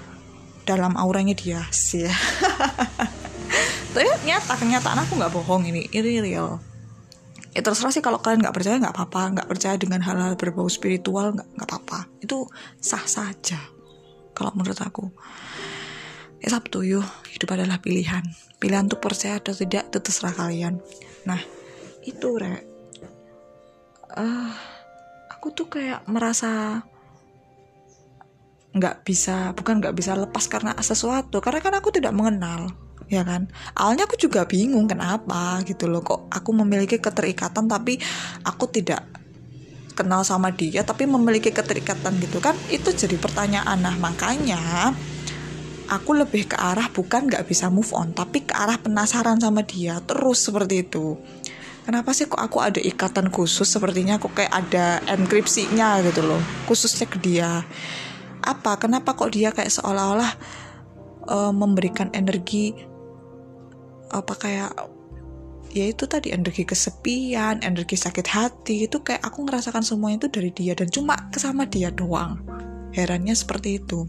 dalam 0.64 0.96
auranya 0.96 1.36
dia 1.36 1.62
sih. 1.70 2.08
Tapi 3.94 4.10
nyata 4.26 4.58
kenyataan 4.58 5.06
aku 5.06 5.20
nggak 5.20 5.34
bohong 5.34 5.70
ini 5.70 5.86
ini 5.94 6.20
real. 6.24 6.58
Ya 7.54 7.62
terserah 7.62 7.94
sih 7.94 8.02
kalau 8.02 8.18
kalian 8.18 8.42
nggak 8.42 8.56
percaya 8.56 8.82
nggak 8.82 8.96
apa-apa. 8.98 9.22
Nggak 9.38 9.50
percaya 9.52 9.76
dengan 9.78 10.02
hal-hal 10.02 10.34
berbau 10.34 10.66
spiritual 10.66 11.38
nggak 11.38 11.48
nggak 11.54 11.68
apa-apa. 11.70 12.10
Itu 12.18 12.50
sah 12.82 13.06
saja 13.06 13.62
kalau 14.34 14.52
menurut 14.58 14.80
aku. 14.82 15.14
Ya 16.42 16.50
sabtu 16.50 16.82
yuk 16.82 17.06
hidup 17.30 17.54
adalah 17.54 17.78
pilihan. 17.78 18.26
Pilihan 18.58 18.90
untuk 18.90 19.00
percaya 19.06 19.38
atau 19.38 19.54
tidak 19.54 19.94
itu 19.94 20.00
terserah 20.02 20.34
kalian. 20.34 20.82
Nah 21.30 21.40
itu 22.04 22.28
re 22.36 22.66
uh, 24.18 24.52
aku 25.30 25.54
tuh 25.54 25.68
kayak 25.70 26.04
merasa 26.10 26.82
nggak 28.74 29.06
bisa 29.06 29.54
bukan 29.54 29.78
nggak 29.78 29.94
bisa 29.94 30.18
lepas 30.18 30.50
karena 30.50 30.74
sesuatu 30.82 31.38
karena 31.38 31.62
kan 31.62 31.74
aku 31.78 31.94
tidak 31.94 32.14
mengenal 32.14 32.74
ya 33.12 33.22
kan? 33.22 33.46
Awalnya 33.78 34.10
aku 34.10 34.18
juga 34.18 34.50
bingung 34.50 34.90
kenapa 34.90 35.62
gitu 35.68 35.86
loh 35.86 36.02
kok 36.02 36.26
aku 36.34 36.50
memiliki 36.58 36.98
keterikatan 36.98 37.70
tapi 37.70 38.02
aku 38.42 38.66
tidak 38.74 39.06
kenal 39.94 40.26
sama 40.26 40.50
dia 40.50 40.82
tapi 40.82 41.06
memiliki 41.06 41.54
keterikatan 41.54 42.18
gitu 42.18 42.42
kan? 42.42 42.58
Itu 42.74 42.90
jadi 42.90 43.14
pertanyaan. 43.22 43.78
Nah 43.78 43.96
makanya 44.02 44.94
aku 45.92 46.18
lebih 46.18 46.50
ke 46.50 46.58
arah 46.58 46.90
bukan 46.90 47.30
nggak 47.30 47.46
bisa 47.46 47.70
move 47.70 47.94
on 47.94 48.16
tapi 48.16 48.42
ke 48.42 48.58
arah 48.58 48.82
penasaran 48.82 49.38
sama 49.38 49.62
dia 49.62 50.02
terus 50.02 50.42
seperti 50.42 50.82
itu. 50.82 51.20
Kenapa 51.84 52.16
sih 52.16 52.32
kok 52.32 52.40
aku 52.40 52.64
ada 52.64 52.80
ikatan 52.80 53.28
khusus? 53.28 53.68
Sepertinya 53.68 54.16
aku 54.16 54.32
kayak 54.32 54.56
ada 54.56 55.04
enkripsinya 55.04 56.00
gitu 56.08 56.24
loh 56.24 56.40
khususnya 56.66 57.06
ke 57.06 57.20
dia 57.20 57.62
apa? 58.44 58.78
Kenapa 58.78 59.16
kok 59.16 59.32
dia 59.34 59.50
kayak 59.56 59.72
seolah-olah 59.72 60.32
uh, 61.28 61.54
memberikan 61.56 62.12
energi 62.12 62.76
apa 64.14 64.34
kayak 64.38 64.72
ya 65.74 65.90
itu 65.90 66.06
tadi 66.06 66.30
energi 66.30 66.70
kesepian, 66.70 67.66
energi 67.66 67.98
sakit 67.98 68.28
hati 68.30 68.86
itu 68.86 69.02
kayak 69.02 69.26
aku 69.26 69.42
ngerasakan 69.50 69.82
semua 69.82 70.14
itu 70.14 70.30
dari 70.30 70.54
dia 70.54 70.78
dan 70.78 70.88
cuma 70.94 71.18
kesama 71.34 71.66
dia 71.66 71.90
doang. 71.90 72.38
Herannya 72.94 73.34
seperti 73.34 73.82
itu. 73.82 74.06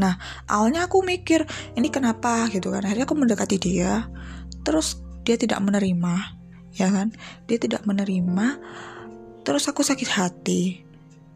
Nah 0.00 0.16
awalnya 0.48 0.88
aku 0.88 1.04
mikir 1.04 1.44
ini 1.76 1.92
kenapa? 1.92 2.48
gitu 2.48 2.72
kan. 2.72 2.82
Akhirnya 2.88 3.04
aku 3.04 3.16
mendekati 3.20 3.60
dia 3.60 4.08
terus 4.64 4.96
dia 5.28 5.36
tidak 5.36 5.60
menerima 5.60 6.40
ya 6.72 6.88
kan? 6.88 7.12
Dia 7.44 7.60
tidak 7.60 7.84
menerima 7.84 8.58
terus 9.44 9.68
aku 9.68 9.84
sakit 9.84 10.08
hati 10.08 10.93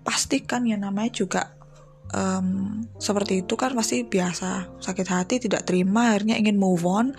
pastikan 0.08 0.64
ya 0.64 0.80
namanya 0.80 1.12
juga 1.12 1.58
um, 2.12 2.80
seperti 2.96 3.44
itu 3.44 3.54
kan 3.58 3.76
pasti 3.76 4.04
biasa. 4.04 4.80
Sakit 4.80 5.08
hati 5.08 5.36
tidak 5.42 5.68
terima 5.68 6.16
akhirnya 6.16 6.40
ingin 6.40 6.56
move 6.56 6.84
on. 6.88 7.12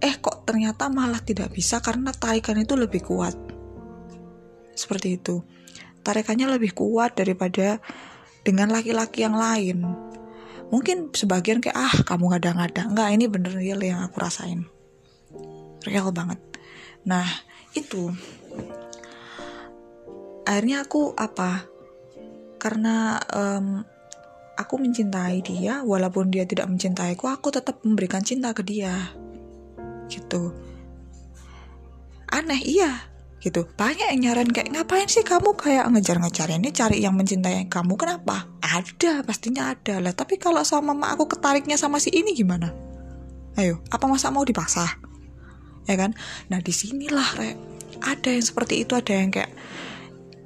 Eh 0.00 0.20
kok 0.20 0.44
ternyata 0.44 0.92
malah 0.92 1.20
tidak 1.24 1.52
bisa 1.52 1.80
karena 1.80 2.12
tarikan 2.12 2.60
itu 2.60 2.76
lebih 2.76 3.00
kuat. 3.04 3.36
Seperti 4.76 5.16
itu. 5.16 5.40
Tarikannya 6.04 6.60
lebih 6.60 6.76
kuat 6.76 7.16
daripada 7.16 7.80
dengan 8.44 8.68
laki-laki 8.68 9.24
yang 9.24 9.40
lain. 9.40 9.88
Mungkin 10.68 11.16
sebagian 11.16 11.64
kayak 11.64 11.78
ah 11.78 11.94
kamu 12.04 12.36
ngada-ngada. 12.36 12.92
Enggak 12.92 13.08
ini 13.14 13.24
bener 13.24 13.52
real 13.56 13.80
yang 13.80 14.04
aku 14.04 14.20
rasain. 14.20 14.68
Real 15.88 16.12
banget. 16.12 16.40
Nah 17.08 17.24
itu. 17.72 18.12
Akhirnya 20.44 20.84
aku 20.84 21.16
apa 21.16 21.72
karena 22.64 23.20
um, 23.28 23.84
aku 24.56 24.80
mencintai 24.80 25.44
dia 25.44 25.84
walaupun 25.84 26.32
dia 26.32 26.48
tidak 26.48 26.64
mencintaiku 26.72 27.28
aku 27.28 27.52
tetap 27.52 27.84
memberikan 27.84 28.24
cinta 28.24 28.56
ke 28.56 28.64
dia. 28.64 29.12
Gitu. 30.08 30.48
Aneh 32.32 32.64
iya. 32.64 33.12
Gitu. 33.44 33.68
Banyak 33.76 34.16
yang 34.16 34.32
nyaran 34.32 34.48
kayak 34.48 34.72
ngapain 34.72 35.04
sih 35.04 35.20
kamu 35.20 35.52
kayak 35.52 35.84
ngejar-ngejar 35.92 36.48
ini 36.56 36.72
cari 36.72 37.04
yang 37.04 37.12
mencintai 37.12 37.68
kamu? 37.68 38.00
Kenapa? 38.00 38.48
Ada 38.64 39.20
pastinya 39.20 39.68
ada 39.68 40.00
lah. 40.00 40.16
Tapi 40.16 40.40
kalau 40.40 40.64
sama 40.64 40.96
mama 40.96 41.12
aku 41.12 41.28
ketariknya 41.28 41.76
sama 41.76 42.00
si 42.00 42.08
ini 42.16 42.32
gimana? 42.32 42.72
Ayo 43.60 43.84
apa 43.92 44.08
masa 44.08 44.32
mau 44.32 44.42
dipaksa 44.42 44.88
ya 45.84 45.94
kan? 46.00 46.16
Nah 46.48 46.58
di 46.64 46.72
sinilah 46.72 47.28
re 47.36 47.50
ada 48.00 48.32
yang 48.32 48.42
seperti 48.42 48.82
itu 48.88 48.96
ada 48.96 49.12
yang 49.12 49.28
kayak 49.28 49.52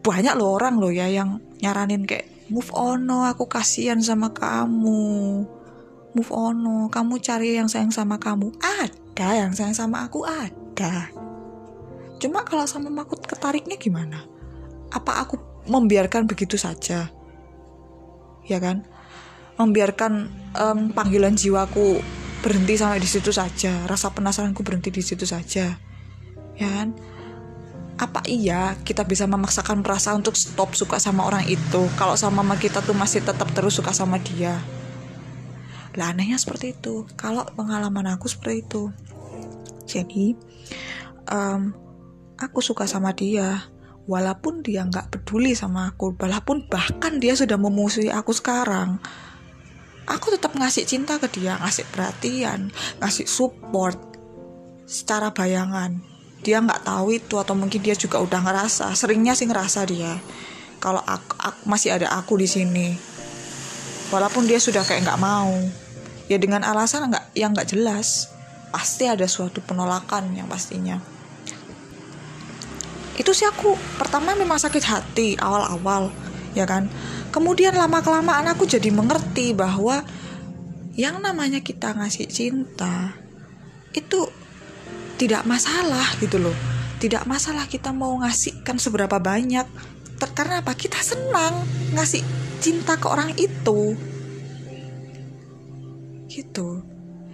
banyak 0.03 0.35
loh 0.35 0.59
orang 0.59 0.83
loh 0.83 0.91
ya 0.91 1.07
yang 1.07 1.39
nyaranin 1.59 2.07
kayak 2.07 2.27
move 2.49 2.71
on 2.73 3.05
no 3.05 3.27
aku 3.29 3.47
kasihan 3.47 4.01
sama 4.01 4.33
kamu. 4.33 5.45
Move 6.17 6.33
on 6.33 6.55
no 6.65 6.77
kamu 6.89 7.21
cari 7.21 7.59
yang 7.59 7.69
sayang 7.69 7.93
sama 7.93 8.17
kamu. 8.17 8.55
Ada 8.63 9.47
yang 9.47 9.53
sayang 9.53 9.77
sama 9.77 10.07
aku 10.07 10.25
ada. 10.25 11.11
Cuma 12.19 12.43
kalau 12.43 12.67
sama 12.67 12.91
aku 13.03 13.19
ketariknya 13.23 13.79
gimana? 13.79 14.27
Apa 14.91 15.23
aku 15.23 15.39
membiarkan 15.69 16.27
begitu 16.27 16.59
saja? 16.59 17.11
Ya 18.49 18.59
kan? 18.59 18.89
Membiarkan 19.59 20.13
um, 20.55 20.79
panggilan 20.95 21.35
jiwaku 21.35 22.01
berhenti 22.39 22.79
sampai 22.79 23.03
di 23.03 23.11
situ 23.11 23.35
saja 23.35 23.83
rasa 23.91 24.15
penasaranku 24.15 24.63
berhenti 24.63 24.95
di 24.95 25.03
situ 25.03 25.27
saja. 25.27 25.77
Ya 26.59 26.69
kan 26.75 26.95
apa 27.99 28.23
iya 28.31 28.79
kita 28.87 29.03
bisa 29.03 29.27
memaksakan 29.27 29.83
perasaan 29.83 30.23
untuk 30.23 30.39
stop 30.39 30.79
suka 30.79 31.03
sama 31.03 31.27
orang 31.27 31.43
itu? 31.51 31.83
Kalau 31.99 32.15
sama 32.15 32.47
mama 32.47 32.55
kita 32.55 32.79
tuh 32.79 32.95
masih 32.95 33.27
tetap 33.27 33.51
terus 33.51 33.75
suka 33.75 33.91
sama 33.91 34.23
dia. 34.23 34.55
Lah 35.99 36.15
anehnya 36.15 36.39
seperti 36.39 36.79
itu. 36.79 37.11
Kalau 37.19 37.43
pengalaman 37.59 38.07
aku 38.15 38.31
seperti 38.31 38.63
itu. 38.63 38.95
Jadi 39.91 40.39
um, 41.27 41.75
aku 42.39 42.63
suka 42.63 42.87
sama 42.87 43.11
dia. 43.11 43.67
Walaupun 44.09 44.63
dia 44.63 44.87
nggak 44.87 45.19
peduli 45.19 45.59
sama 45.59 45.91
aku. 45.91 46.15
Walaupun 46.15 46.71
bahkan 46.71 47.19
dia 47.19 47.35
sudah 47.35 47.59
memusuhi 47.59 48.15
aku 48.15 48.31
sekarang. 48.31 49.03
Aku 50.07 50.33
tetap 50.33 50.55
ngasih 50.55 50.87
cinta 50.89 51.21
ke 51.21 51.29
dia 51.29 51.61
ngasih 51.61 51.85
perhatian 51.93 52.73
ngasih 52.97 53.29
support 53.29 54.01
secara 54.89 55.29
bayangan 55.37 56.08
dia 56.43 56.63
nggak 56.63 56.87
tahu 56.87 57.19
itu 57.19 57.35
atau 57.35 57.55
mungkin 57.59 57.83
dia 57.83 57.99
juga 57.99 58.23
udah 58.23 58.41
ngerasa 58.43 58.95
seringnya 58.95 59.35
sih 59.35 59.47
ngerasa 59.51 59.81
dia. 59.89 60.19
Kalau 60.79 61.03
aku, 61.03 61.35
aku 61.35 61.63
masih 61.67 61.99
ada 61.99 62.15
aku 62.15 62.39
di 62.39 62.47
sini. 62.47 62.95
Walaupun 64.15 64.47
dia 64.47 64.63
sudah 64.63 64.87
kayak 64.87 65.05
nggak 65.05 65.21
mau. 65.21 65.51
Ya 66.31 66.39
dengan 66.39 66.63
alasan 66.63 67.11
nggak 67.11 67.35
yang 67.35 67.51
nggak 67.51 67.75
jelas 67.75 68.31
pasti 68.71 69.09
ada 69.09 69.27
suatu 69.27 69.59
penolakan 69.65 70.37
yang 70.39 70.47
pastinya. 70.47 71.01
Itu 73.19 73.35
sih 73.35 73.49
aku 73.49 73.75
pertama 73.99 74.39
memang 74.39 74.63
sakit 74.63 74.85
hati 74.87 75.29
awal-awal 75.41 76.15
ya 76.55 76.65
kan? 76.65 76.87
Kemudian 77.35 77.75
lama 77.75 78.01
kelamaan 78.01 78.47
aku 78.49 78.65
jadi 78.65 78.89
mengerti 78.95 79.53
bahwa 79.53 80.07
yang 80.95 81.19
namanya 81.23 81.63
kita 81.63 81.95
ngasih 81.95 82.27
cinta 82.31 83.15
itu 83.95 84.31
tidak 85.19 85.43
masalah 85.45 86.07
gitu 86.23 86.39
loh. 86.39 86.55
Tidak 87.03 87.27
masalah 87.27 87.67
kita 87.67 87.91
mau 87.91 88.15
ngasihkan 88.23 88.79
seberapa 88.79 89.19
banyak. 89.19 89.67
Ter 90.19 90.31
karena 90.35 90.63
apa? 90.63 90.73
Kita 90.79 90.99
senang 91.03 91.67
ngasih 91.95 92.23
cinta 92.63 92.95
ke 92.97 93.07
orang 93.11 93.35
itu. 93.35 93.99
Gitu. 96.31 96.69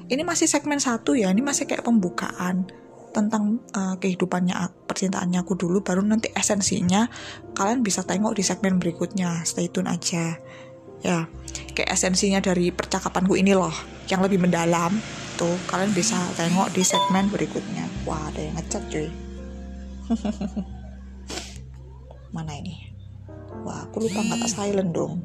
Ini 0.08 0.20
masih 0.24 0.48
segmen 0.48 0.80
satu 0.80 1.16
ya 1.16 1.32
ini 1.32 1.40
masih 1.40 1.64
kayak 1.64 1.84
pembukaan 1.84 2.68
tentang 3.14 3.62
uh, 3.72 3.96
kehidupannya 3.96 4.52
percintaannya 4.84 5.40
aku 5.40 5.54
dulu 5.54 5.80
baru 5.80 6.02
nanti 6.02 6.28
esensinya 6.34 7.06
kalian 7.54 7.80
bisa 7.80 8.04
tengok 8.04 8.36
di 8.36 8.44
segmen 8.44 8.80
berikutnya. 8.80 9.44
Stay 9.48 9.68
tune 9.68 9.88
aja. 9.88 10.40
Ya 11.04 11.28
kayak 11.76 11.92
esensinya 11.92 12.40
dari 12.40 12.72
percakapanku 12.72 13.36
ini 13.36 13.52
loh 13.52 13.72
yang 14.08 14.20
lebih 14.24 14.40
mendalam 14.40 14.92
tuh 15.34 15.54
kalian 15.70 15.92
bisa 15.94 16.18
tengok 16.38 16.70
di 16.74 16.82
segmen 16.86 17.30
berikutnya. 17.30 17.86
Wah 18.06 18.30
ada 18.30 18.40
yang 18.40 18.54
ngecat 18.58 18.82
cuy. 18.90 19.08
Mana 22.34 22.52
ini? 22.58 22.94
Wah 23.62 23.86
aku 23.86 24.04
lupa 24.04 24.20
kata 24.22 24.46
silent 24.50 24.90
dong. 24.90 25.22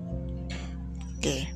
Oke. 1.18 1.50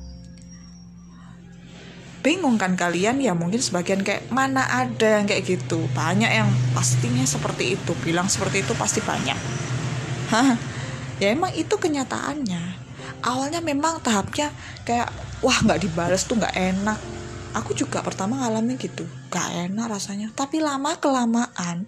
Bingung 2.24 2.56
kan 2.56 2.74
kalian? 2.74 3.20
Ya 3.20 3.36
mungkin 3.36 3.60
sebagian 3.60 4.00
kayak 4.00 4.32
mana 4.32 4.64
ada 4.64 5.20
yang 5.20 5.28
kayak 5.28 5.44
gitu? 5.44 5.84
Banyak 5.92 6.32
yang 6.32 6.48
pastinya 6.72 7.22
seperti 7.28 7.76
itu. 7.76 7.92
Bilang 8.00 8.32
seperti 8.32 8.64
itu 8.64 8.72
pasti 8.74 9.04
banyak. 9.04 9.36
Hah, 10.32 10.56
ya 11.20 11.36
emang 11.36 11.52
itu 11.52 11.76
kenyataannya. 11.76 12.82
Awalnya 13.24 13.60
memang 13.60 14.00
tahapnya 14.00 14.52
kayak 14.88 15.12
wah 15.44 15.58
nggak 15.64 15.84
dibales 15.84 16.24
tuh 16.24 16.40
nggak 16.40 16.56
enak 16.56 16.96
aku 17.54 17.72
juga 17.72 18.02
pertama 18.02 18.42
ngalamin 18.42 18.76
gitu. 18.76 19.06
Gak 19.30 19.70
enak 19.70 19.86
rasanya. 19.88 20.28
Tapi 20.34 20.58
lama 20.60 20.98
kelamaan 20.98 21.86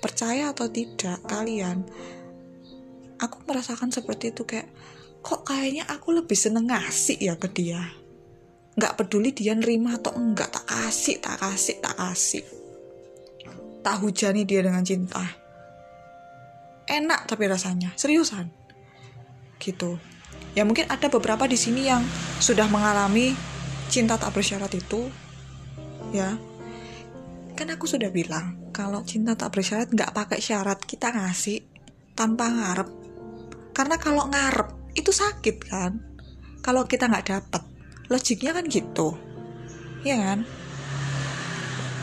percaya 0.00 0.52
atau 0.52 0.68
tidak 0.68 1.20
kalian 1.24 1.84
aku 3.24 3.40
merasakan 3.48 3.88
seperti 3.88 4.36
itu 4.36 4.44
kayak 4.44 4.68
kok 5.24 5.48
kayaknya 5.48 5.88
aku 5.88 6.12
lebih 6.12 6.36
seneng 6.36 6.68
ngasih 6.68 7.16
ya 7.16 7.34
ke 7.40 7.48
dia? 7.48 7.80
Nggak 8.74 9.00
peduli 9.00 9.30
dia 9.32 9.56
nerima 9.56 9.96
atau 9.96 10.12
enggak 10.18 10.52
tak 10.52 10.66
kasih 10.68 11.16
tak 11.22 11.40
kasih 11.40 11.80
tak 11.80 11.96
kasih. 11.96 12.44
Tak 13.84 13.96
hujani 14.00 14.44
dia 14.44 14.64
dengan 14.64 14.84
cinta. 14.84 15.24
Enak 16.84 17.24
tapi 17.24 17.48
rasanya. 17.48 17.96
Seriusan? 17.96 18.52
Gitu. 19.56 19.96
Ya 20.52 20.68
mungkin 20.68 20.84
ada 20.92 21.08
beberapa 21.08 21.48
di 21.48 21.56
sini 21.56 21.88
yang 21.88 22.04
sudah 22.40 22.68
mengalami 22.68 23.32
cinta 23.94 24.18
tak 24.18 24.34
bersyarat 24.34 24.74
itu 24.74 25.06
ya. 26.10 26.34
Kan 27.54 27.70
aku 27.70 27.86
sudah 27.86 28.10
bilang 28.10 28.74
kalau 28.74 29.06
cinta 29.06 29.38
tak 29.38 29.54
bersyarat 29.54 29.94
nggak 29.94 30.10
pakai 30.10 30.42
syarat 30.42 30.82
kita 30.82 31.14
ngasih 31.14 31.62
tanpa 32.18 32.50
ngarep. 32.50 32.90
Karena 33.70 33.94
kalau 34.02 34.26
ngarep 34.26 34.98
itu 34.98 35.14
sakit 35.14 35.56
kan? 35.70 36.02
Kalau 36.58 36.82
kita 36.90 37.06
nggak 37.06 37.26
dapat 37.30 37.62
logiknya 38.10 38.50
kan 38.58 38.66
gitu 38.66 39.14
ya 40.02 40.18
kan? 40.18 40.42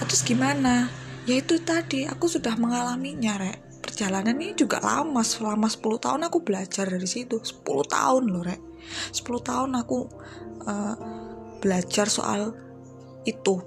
Terus 0.08 0.24
gimana? 0.24 0.88
Ya 1.28 1.40
itu 1.40 1.60
tadi 1.60 2.08
aku 2.08 2.32
sudah 2.32 2.56
mengalaminya 2.56 3.36
rek. 3.36 3.84
Perjalanan 3.84 4.40
ini 4.40 4.56
juga 4.56 4.80
lama 4.80 5.24
selama 5.24 5.68
10 5.68 6.04
tahun 6.04 6.22
aku 6.28 6.40
belajar 6.44 6.88
dari 6.88 7.08
situ. 7.08 7.40
10 7.40 7.64
tahun 7.88 8.24
loh 8.32 8.44
rek. 8.44 8.60
10 9.16 9.24
tahun 9.44 9.72
aku 9.76 9.98
uh, 10.68 10.96
belajar 11.62 12.10
soal 12.10 12.58
itu. 13.24 13.62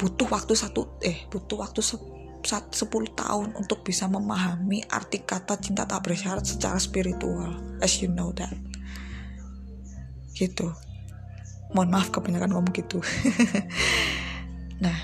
Butuh 0.00 0.30
waktu 0.32 0.56
satu 0.56 0.96
eh 1.04 1.28
butuh 1.28 1.60
waktu 1.60 1.84
se, 1.84 1.98
10 2.40 2.72
tahun 3.12 3.52
untuk 3.52 3.84
bisa 3.84 4.08
memahami 4.08 4.80
arti 4.88 5.20
kata 5.20 5.60
cinta 5.60 5.84
tak 5.84 6.08
bersyarat 6.08 6.46
secara 6.46 6.80
spiritual 6.80 7.60
as 7.84 8.00
you 8.00 8.08
know 8.08 8.32
that. 8.32 8.54
Gitu. 10.32 10.72
Mohon 11.76 11.90
maaf 11.92 12.08
kebanyakan 12.08 12.56
ngomong 12.56 12.72
gitu. 12.72 13.02
Nah 14.80 14.96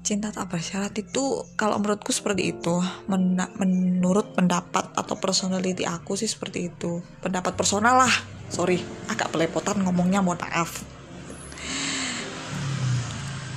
cinta 0.00 0.32
tak 0.32 0.48
bersyarat 0.48 0.96
itu 0.96 1.44
kalau 1.60 1.76
menurutku 1.76 2.16
seperti 2.16 2.56
itu. 2.56 2.80
Men 3.04 3.36
menurut 3.60 4.32
pendapat 4.32 4.96
atau 4.96 5.20
personality 5.20 5.84
aku 5.84 6.16
sih 6.16 6.24
seperti 6.24 6.72
itu. 6.72 7.04
Pendapat 7.20 7.52
personal 7.60 8.00
lah. 8.00 8.14
Sorry 8.48 8.80
agak 9.12 9.36
pelepotan 9.36 9.84
ngomongnya 9.84 10.24
mohon 10.24 10.40
maaf 10.40 10.99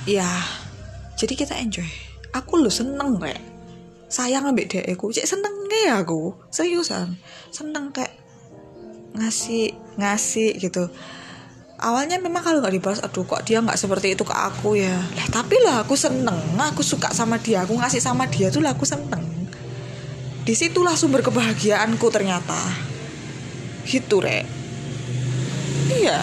ya 0.04 0.28
jadi 1.14 1.34
kita 1.38 1.54
enjoy. 1.56 1.86
Aku 2.34 2.58
lo 2.58 2.70
seneng 2.70 3.16
rek. 3.22 3.38
Sayang 4.10 4.46
ambek 4.46 4.70
dek 4.70 4.86
aku 4.94 5.14
cek 5.14 5.26
seneng 5.26 5.54
ya 5.70 6.02
aku. 6.02 6.34
Seriusan. 6.50 7.18
Seneng 7.50 7.94
kayak 7.94 8.14
ngasih 9.14 9.74
ngasih 9.98 10.58
gitu. 10.58 10.90
Awalnya 11.78 12.18
memang 12.22 12.42
kalau 12.42 12.62
nggak 12.62 12.74
dibalas 12.74 13.00
aduh 13.02 13.26
kok 13.26 13.42
dia 13.46 13.62
nggak 13.62 13.78
seperti 13.78 14.14
itu 14.18 14.22
ke 14.26 14.34
aku 14.34 14.78
ya? 14.78 14.94
Lah 14.94 15.26
tapi 15.30 15.58
lah 15.62 15.86
aku 15.86 15.94
seneng. 15.94 16.38
Aku 16.58 16.82
suka 16.82 17.14
sama 17.14 17.38
dia. 17.38 17.62
Aku 17.62 17.78
ngasih 17.78 18.02
sama 18.02 18.26
dia 18.26 18.50
tuh 18.50 18.62
lah 18.62 18.74
aku 18.74 18.86
seneng. 18.86 19.22
Di 20.44 20.52
situlah 20.52 20.98
sumber 20.98 21.22
kebahagiaanku 21.22 22.06
ternyata. 22.10 22.58
Gitu 23.86 24.18
rek. 24.18 24.46
Iya 25.94 26.18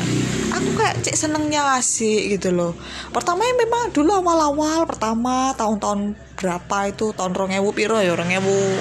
aku 0.52 0.70
kayak 0.76 0.96
cek 1.02 1.16
senengnya 1.16 1.64
ngasih 1.64 2.36
gitu 2.36 2.52
loh. 2.52 2.76
Pertama 3.16 3.48
ya 3.48 3.56
memang 3.56 3.90
dulu 3.96 4.12
awal-awal 4.20 4.84
pertama 4.84 5.56
tahun-tahun 5.56 6.14
berapa 6.36 6.78
itu? 6.92 7.16
Tahun 7.16 7.34
rongewu 7.34 7.72
piro 7.72 7.98
ya? 8.04 8.14
Rongewu 8.14 8.78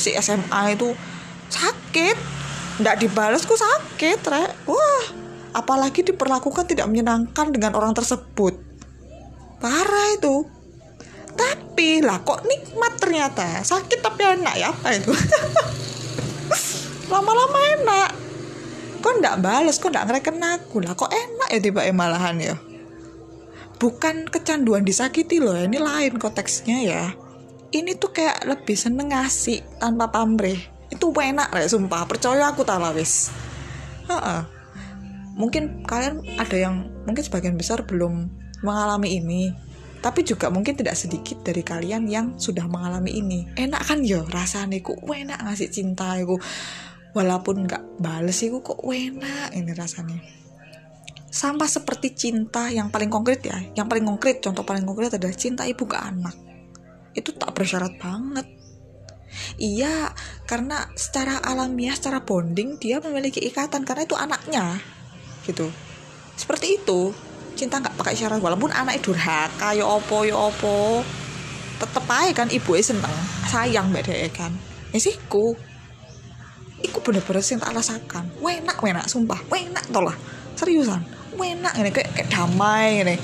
si 0.00 0.16
SMA 0.16 0.74
itu 0.74 0.96
sakit. 1.52 2.16
Nggak 2.80 2.96
dibalas 3.04 3.44
ku 3.44 3.54
sakit 3.54 4.18
rek. 4.24 4.50
Wah 4.64 5.04
apalagi 5.52 6.06
diperlakukan 6.06 6.64
tidak 6.64 6.88
menyenangkan 6.88 7.52
dengan 7.52 7.76
orang 7.76 7.92
tersebut. 7.92 8.56
Parah 9.60 10.16
itu. 10.16 10.48
Tapi 11.36 12.00
lah 12.00 12.20
kok 12.24 12.44
nikmat 12.48 12.96
ternyata. 12.96 13.60
Sakit 13.60 14.00
tapi 14.00 14.24
enak 14.24 14.54
ya 14.56 14.72
apa 14.72 14.88
itu? 14.96 15.12
Lama-lama 17.12 17.58
enak 17.80 18.29
kok 19.00 19.18
ndak 19.18 19.40
balas 19.40 19.76
kok 19.80 19.90
ndak 19.90 20.06
ngereken 20.06 20.38
aku? 20.40 20.84
Lah 20.84 20.94
kok 20.94 21.10
enak 21.10 21.48
ya 21.50 21.58
tiba 21.58 21.82
tiba 21.84 21.96
malahan 21.96 22.36
ya? 22.38 22.54
Bukan 23.80 24.28
kecanduan 24.28 24.84
disakiti 24.84 25.40
loh 25.40 25.56
ini 25.56 25.80
lain 25.80 26.20
konteksnya 26.20 26.78
ya. 26.84 27.04
Ini 27.70 27.96
tuh 27.96 28.12
kayak 28.12 28.44
lebih 28.44 28.76
seneng 28.76 29.10
ngasih 29.10 29.64
tanpa 29.80 30.12
pamrih. 30.12 30.60
Itu 30.92 31.10
enak 31.14 31.54
ya 31.54 31.66
sumpah. 31.70 32.04
Percaya 32.04 32.52
aku 32.52 32.62
tak 32.66 32.82
wis. 32.92 33.32
Uh 34.10 34.60
mungkin 35.40 35.88
kalian 35.88 36.20
ada 36.36 36.56
yang 36.60 36.84
mungkin 37.08 37.24
sebagian 37.24 37.56
besar 37.56 37.88
belum 37.88 38.28
mengalami 38.60 39.16
ini. 39.16 39.42
Tapi 40.00 40.24
juga 40.24 40.48
mungkin 40.48 40.76
tidak 40.76 40.96
sedikit 40.96 41.44
dari 41.44 41.60
kalian 41.60 42.08
yang 42.08 42.26
sudah 42.40 42.64
mengalami 42.64 43.20
ini. 43.20 43.44
Enak 43.52 43.84
kan 43.84 44.00
yo 44.00 44.24
rasanya? 44.28 44.80
Kok 44.80 45.04
enak 45.04 45.44
ngasih 45.44 45.68
cinta 45.68 46.16
aku 46.16 46.40
walaupun 47.10 47.66
nggak 47.66 47.98
bales 47.98 48.38
sih 48.38 48.50
kok 48.50 48.78
enak 48.82 49.50
ini 49.54 49.72
rasanya. 49.74 50.18
Sama 51.30 51.70
seperti 51.70 52.14
cinta 52.14 52.66
yang 52.74 52.90
paling 52.90 53.06
konkret 53.06 53.42
ya. 53.46 53.58
Yang 53.74 53.86
paling 53.86 54.06
konkret 54.06 54.42
contoh 54.42 54.66
paling 54.66 54.82
konkret 54.82 55.14
adalah 55.14 55.34
cinta 55.34 55.62
ibu 55.62 55.86
ke 55.86 55.94
anak. 55.94 56.34
Itu 57.14 57.34
tak 57.38 57.54
bersyarat 57.54 57.94
banget. 58.02 58.46
Iya 59.62 60.10
karena 60.50 60.90
secara 60.98 61.38
alamiah 61.38 61.94
secara 61.94 62.26
bonding 62.26 62.82
dia 62.82 62.98
memiliki 62.98 63.38
ikatan 63.46 63.86
karena 63.86 64.02
itu 64.02 64.18
anaknya. 64.18 64.82
Gitu. 65.46 65.70
Seperti 66.34 66.82
itu. 66.82 67.14
Cinta 67.54 67.78
nggak 67.78 67.94
pakai 67.94 68.18
syarat. 68.18 68.42
Walaupun 68.42 68.74
anak 68.74 68.98
durhaka 69.02 69.70
yo 69.78 69.86
opo 69.86 70.26
yo 70.26 70.50
opo. 70.50 71.06
Tetep 71.78 72.04
aja 72.10 72.32
kan 72.34 72.48
ibu 72.50 72.74
seneng 72.82 73.14
sayang 73.46 73.94
mbak 73.94 74.10
dek 74.10 74.34
kan. 74.34 74.50
Ya 74.90 74.98
sih 74.98 75.14
ku 75.30 75.54
iku 76.80 77.04
bener-bener 77.04 77.44
sih 77.44 77.60
tak 77.60 77.72
rasakan 77.72 78.28
wenak 78.40 78.80
wenak 78.80 79.06
sumpah. 79.06 79.40
Wenak 79.52 79.88
tolah 79.92 80.16
seriusan. 80.56 81.02
Enak 81.40 81.72
ini 81.80 81.88
kayak, 81.88 82.12
kayak 82.12 82.28
damai 82.28 83.00
ini 83.00 83.16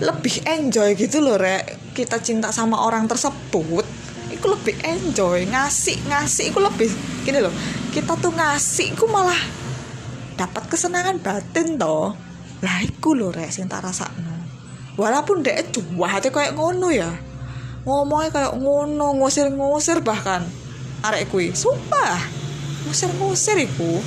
lebih 0.00 0.46
enjoy 0.46 0.94
gitu 0.94 1.18
loh 1.18 1.34
rek. 1.34 1.92
Kita 1.92 2.22
cinta 2.22 2.54
sama 2.54 2.78
orang 2.86 3.10
tersebut 3.10 3.82
itu 4.30 4.46
lebih 4.46 4.78
enjoy. 4.86 5.50
Ngasih 5.50 5.98
ngasih 6.06 6.54
itu 6.54 6.58
lebih 6.62 6.88
gini 7.26 7.42
loh. 7.42 7.52
Kita 7.90 8.14
tuh 8.16 8.30
ngasih 8.30 8.94
itu 8.94 9.04
malah 9.10 9.38
dapat 10.38 10.62
kesenangan 10.70 11.18
batin 11.18 11.74
toh. 11.74 12.14
Lah 12.62 12.78
iku 12.86 13.18
loh 13.18 13.34
rek 13.34 13.50
sing 13.50 13.66
tak 13.66 13.82
no 14.22 14.40
walaupun 15.00 15.40
dek 15.40 15.74
hati 16.06 16.28
kayak 16.30 16.54
ngono 16.54 16.88
ya. 16.94 17.10
Ngomongnya 17.82 18.30
kayak 18.30 18.52
ngono 18.60 19.18
ngusir-ngusir 19.18 20.04
bahkan. 20.06 20.46
Arek 21.00 21.32
kui 21.32 21.50
sumpah 21.56 22.39
ngusir-ngusir 22.86 23.56
iku. 23.60 24.00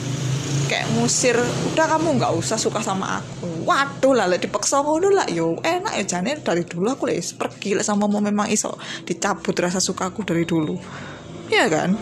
Kayak 0.70 0.88
ngusir 0.96 1.36
udah 1.74 1.86
kamu 1.98 2.18
nggak 2.22 2.34
usah 2.40 2.58
suka 2.58 2.80
sama 2.80 3.20
aku. 3.20 3.68
Waduh 3.68 4.14
lah 4.16 4.28
dipaksa 4.38 4.82
ngono 4.82 5.12
lah. 5.12 5.28
Yo 5.30 5.60
enak 5.62 5.94
ya 6.00 6.04
jane. 6.18 6.40
Dari 6.40 6.64
dulu 6.64 6.88
aku 6.90 7.10
les 7.10 7.34
pergi 7.36 7.76
lah 7.78 7.86
sama 7.86 8.10
mau 8.10 8.24
memang 8.24 8.48
iso 8.50 8.74
dicabut 9.04 9.54
rasa 9.60 9.84
suka 9.84 10.10
aku 10.10 10.24
dari 10.26 10.48
dulu. 10.48 10.80
Ya 11.52 11.68
kan? 11.68 11.94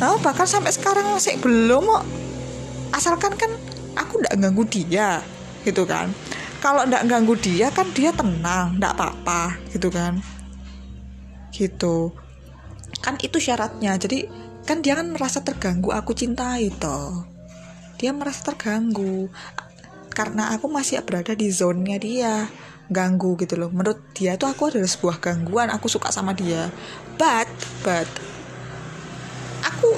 Nah, 0.00 0.16
bahkan 0.24 0.48
sampai 0.48 0.72
sekarang 0.72 1.12
masih 1.12 1.36
belum 1.36 1.84
kok. 1.84 2.04
Asalkan 2.96 3.36
kan 3.36 3.52
aku 3.92 4.24
ndak 4.24 4.34
ganggu 4.40 4.64
dia 4.64 5.20
gitu 5.68 5.84
kan? 5.84 6.10
Kalau 6.64 6.88
ndak 6.88 7.04
ganggu 7.04 7.36
dia 7.36 7.68
kan 7.68 7.92
dia 7.92 8.10
tenang 8.16 8.80
ndak 8.80 8.96
apa-apa 8.96 9.60
gitu 9.76 9.92
kan? 9.92 10.18
Gitu. 11.52 12.10
Kan 13.04 13.20
itu 13.20 13.36
syaratnya. 13.36 14.00
Jadi 14.00 14.45
kan 14.66 14.82
dia 14.82 14.98
kan 14.98 15.14
merasa 15.14 15.40
terganggu 15.40 15.94
aku 15.94 16.12
cintai 16.12 16.74
toh. 16.74 17.22
Dia 17.96 18.10
merasa 18.10 18.52
terganggu. 18.52 19.30
Karena 20.10 20.50
aku 20.52 20.66
masih 20.66 21.00
berada 21.06 21.32
di 21.32 21.48
zonnya 21.54 21.96
dia 21.96 22.50
ganggu 22.90 23.38
gitu 23.38 23.54
loh. 23.56 23.70
Menurut 23.70 24.02
dia 24.12 24.34
tuh 24.34 24.50
aku 24.50 24.74
adalah 24.74 24.90
sebuah 24.90 25.22
gangguan 25.22 25.70
aku 25.70 25.86
suka 25.86 26.10
sama 26.10 26.34
dia. 26.34 26.66
But 27.14 27.46
but 27.86 28.10
aku 29.62 29.94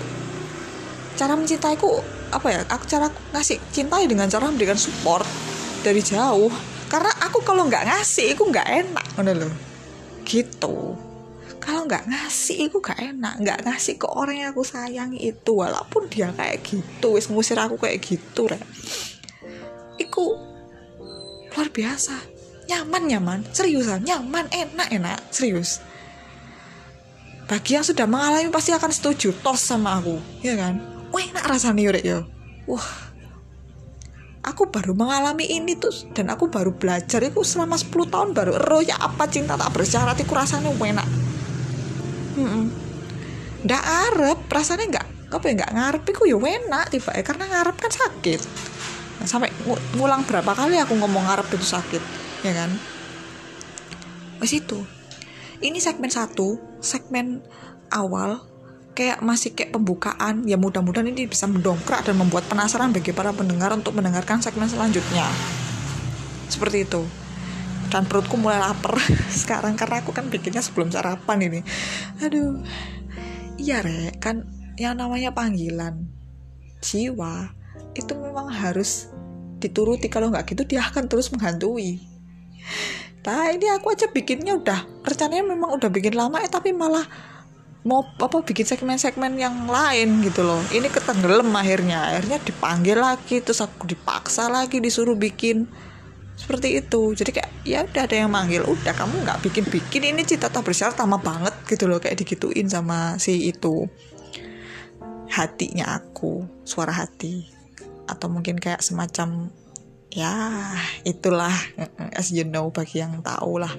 cara 1.16 1.34
mencintaiku 1.34 2.04
apa 2.28 2.46
ya 2.52 2.60
aku 2.68 2.84
cara 2.84 3.08
ngasih 3.32 3.56
cintai 3.72 4.04
dengan 4.04 4.28
cara 4.28 4.46
memberikan 4.52 4.76
support 4.76 5.24
dari 5.80 6.04
jauh. 6.04 6.52
Karena 6.92 7.12
aku 7.24 7.40
kalau 7.40 7.64
nggak 7.64 7.88
ngasih 7.88 8.36
aku 8.36 8.52
nggak 8.52 8.68
enak 8.68 9.06
loh 9.16 9.52
gitu 10.28 11.07
kalau 11.60 11.84
nggak 11.84 12.08
ngasih 12.08 12.70
itu 12.70 12.78
gak 12.80 12.98
enak. 12.98 13.38
Nggak 13.42 13.58
ngasih 13.66 13.94
ke 14.00 14.06
orang 14.08 14.36
yang 14.40 14.48
aku 14.54 14.64
sayangi 14.64 15.20
itu. 15.20 15.52
Walaupun 15.52 16.08
dia 16.08 16.32
kayak 16.32 16.64
gitu 16.64 17.18
wis 17.18 17.28
ngusir 17.28 17.58
aku 17.58 17.76
kayak 17.76 18.00
gitu 18.00 18.48
rek. 18.48 18.62
Iku 20.00 20.24
luar 21.52 21.68
biasa. 21.74 22.14
Nyaman 22.70 23.02
nyaman. 23.10 23.40
Seriusan 23.52 24.06
nyaman. 24.06 24.48
Enak 24.48 24.88
enak. 24.88 25.18
Serius. 25.34 25.84
Bagi 27.48 27.80
yang 27.80 27.84
sudah 27.84 28.06
mengalami 28.06 28.48
pasti 28.48 28.72
akan 28.72 28.92
setuju. 28.94 29.34
Tos 29.42 29.60
sama 29.60 30.00
aku. 30.00 30.16
Ya 30.40 30.56
kan? 30.56 30.80
Wah 31.10 31.22
enak 31.24 31.44
rasanya 31.44 31.82
yurek 31.84 32.04
ya 32.04 32.20
wah. 32.68 32.88
Aku 34.44 34.68
baru 34.68 34.92
mengalami 34.92 35.48
ini 35.48 35.74
tuh. 35.76 35.92
Dan 36.12 36.28
aku 36.28 36.52
baru 36.52 36.76
belajar. 36.76 37.24
Itu 37.24 37.42
selama 37.42 37.80
10 37.80 38.12
tahun 38.12 38.28
baru 38.36 38.60
ero 38.60 38.80
ya 38.84 39.00
apa 39.00 39.26
cinta 39.28 39.56
tak 39.56 39.72
bersyarat? 39.72 40.16
Itu 40.20 40.32
rasanya 40.36 40.70
enak 40.72 41.27
ndak 43.66 43.82
arep 43.82 44.38
rasanya 44.46 44.86
nggak 44.86 45.06
apa 45.28 45.44
ya 45.44 45.52
nggak 45.60 45.72
ngarep 45.76 46.02
iku 46.08 46.22
ya 46.24 46.38
enak 46.40 46.84
tiba 46.88 47.10
ya 47.12 47.22
karena 47.26 47.44
ngarep 47.50 47.76
kan 47.76 47.92
sakit. 47.92 48.40
Nah, 49.18 49.26
sampai 49.26 49.50
ngulang 49.98 50.22
berapa 50.24 50.54
kali 50.54 50.78
aku 50.78 50.94
ngomong 50.94 51.26
ngarep 51.26 51.48
itu 51.52 51.66
sakit 51.66 52.02
ya 52.46 52.52
kan? 52.54 52.70
Wes 54.40 54.54
itu. 54.54 54.86
Ini 55.58 55.82
segmen 55.82 56.08
satu 56.08 56.56
segmen 56.78 57.42
awal 57.90 58.46
kayak 58.94 59.22
masih 59.22 59.54
kayak 59.54 59.74
pembukaan 59.74 60.46
ya 60.46 60.58
mudah-mudahan 60.58 61.10
ini 61.10 61.26
bisa 61.26 61.46
mendongkrak 61.50 62.06
dan 62.06 62.18
membuat 62.18 62.46
penasaran 62.46 62.90
bagi 62.94 63.10
para 63.14 63.34
pendengar 63.34 63.74
untuk 63.74 63.98
mendengarkan 63.98 64.40
segmen 64.40 64.70
selanjutnya. 64.70 65.26
Seperti 66.48 66.88
itu. 66.88 67.02
Dan 67.88 68.04
perutku 68.04 68.36
mulai 68.36 68.60
lapar 68.60 68.96
sekarang 69.44 69.76
karena 69.76 70.00
aku 70.00 70.14
kan 70.14 70.30
bikinnya 70.30 70.62
sebelum 70.64 70.88
sarapan 70.88 71.38
ini. 71.42 71.60
Aduh 72.22 72.62
iya 73.68 73.84
rek. 73.84 74.16
Kan 74.24 74.48
yang 74.80 74.96
namanya 74.96 75.36
panggilan 75.36 76.08
jiwa 76.80 77.52
itu 77.92 78.12
memang 78.16 78.48
harus 78.48 79.12
dituruti. 79.60 80.08
Kalau 80.08 80.32
nggak 80.32 80.56
gitu 80.56 80.64
dia 80.64 80.80
akan 80.88 81.04
terus 81.04 81.28
menghantui. 81.28 82.00
Nah 83.28 83.52
ini 83.52 83.68
aku 83.68 83.92
aja 83.92 84.08
bikinnya 84.08 84.56
udah 84.56 85.04
rencananya 85.04 85.44
memang 85.44 85.76
udah 85.76 85.92
bikin 85.92 86.16
lama 86.16 86.40
eh 86.40 86.48
tapi 86.48 86.72
malah 86.72 87.04
mau 87.84 88.00
apa 88.04 88.40
bikin 88.40 88.64
segmen-segmen 88.64 89.36
yang 89.36 89.68
lain 89.68 90.24
gitu 90.24 90.40
loh. 90.40 90.64
Ini 90.72 90.88
ketenggelam 90.88 91.52
akhirnya. 91.52 92.08
Akhirnya 92.16 92.40
dipanggil 92.40 92.96
lagi 92.96 93.44
terus 93.44 93.60
aku 93.60 93.84
dipaksa 93.84 94.48
lagi 94.48 94.80
disuruh 94.80 95.14
bikin 95.14 95.68
seperti 96.38 96.78
itu. 96.78 97.12
Jadi 97.18 97.30
kayak 97.34 97.50
ya 97.66 97.82
udah 97.82 98.02
ada 98.06 98.16
yang 98.16 98.30
manggil 98.30 98.62
udah 98.62 98.94
kamu 98.94 99.26
nggak 99.26 99.42
bikin 99.42 99.64
bikin 99.66 100.02
ini 100.14 100.22
cita 100.22 100.46
tak 100.46 100.62
bersyarat 100.62 100.94
lama 101.02 101.18
banget 101.18 101.54
gitu 101.66 101.90
loh 101.90 101.98
kayak 101.98 102.14
digituin 102.14 102.70
sama 102.70 103.18
si 103.18 103.50
itu. 103.50 103.90
Hatinya 105.28 105.98
aku 105.98 106.46
suara 106.62 106.94
hati. 106.94 107.50
Atau 108.08 108.30
mungkin 108.30 108.56
kayak 108.56 108.80
semacam 108.80 109.52
ya 110.08 110.32
itulah 111.04 111.52
as 112.16 112.32
you 112.32 112.46
know 112.46 112.70
bagi 112.70 113.02
yang 113.02 113.18
tahu 113.20 113.58
lah. 113.60 113.74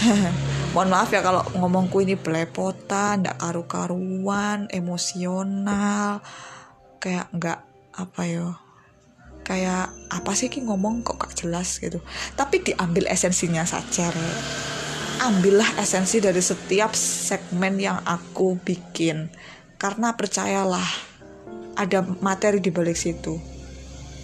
Mohon 0.74 0.90
maaf 0.90 1.12
ya 1.12 1.20
kalau 1.20 1.44
ngomongku 1.54 2.00
ini 2.02 2.16
belepotan 2.16 3.20
nggak 3.22 3.36
karu-karuan 3.36 4.66
emosional. 4.72 6.24
Kayak 6.98 7.28
nggak 7.36 7.60
apa 7.94 8.22
yo 8.26 8.69
kayak 9.46 9.90
apa 10.10 10.32
sih 10.34 10.50
ki 10.50 10.64
ngomong? 10.66 11.02
Kok 11.06 11.16
gak 11.16 11.34
jelas? 11.38 11.78
gitu. 11.80 12.02
Tapi 12.34 12.62
diambil 12.62 13.08
esensinya 13.10 13.64
saja 13.64 14.10
re. 14.10 14.32
ambillah 15.20 15.76
esensi 15.76 16.16
dari 16.16 16.40
setiap 16.40 16.96
segmen 16.96 17.76
yang 17.76 18.00
aku 18.08 18.56
bikin. 18.56 19.28
Karena 19.76 20.16
percayalah 20.16 20.88
ada 21.76 22.00
materi 22.24 22.60
di 22.60 22.72
balik 22.72 22.96
situ. 22.96 23.36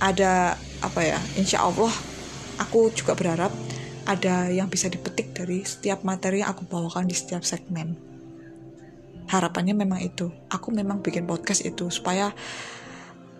Ada 0.00 0.56
apa 0.84 1.00
ya 1.04 1.20
insya 1.36 1.64
Allah 1.64 1.92
aku 2.60 2.92
juga 2.92 3.16
berharap 3.16 3.52
ada 4.06 4.48
yang 4.48 4.70
bisa 4.70 4.86
dipetik 4.86 5.34
dari 5.34 5.66
setiap 5.66 6.06
materi 6.06 6.40
yang 6.40 6.54
aku 6.54 6.64
bawakan 6.64 7.10
di 7.10 7.16
setiap 7.16 7.42
segmen. 7.42 7.98
Harapannya 9.26 9.74
memang 9.74 9.98
itu. 9.98 10.30
Aku 10.46 10.70
memang 10.70 11.02
bikin 11.02 11.26
podcast 11.26 11.66
itu 11.66 11.90
supaya 11.90 12.30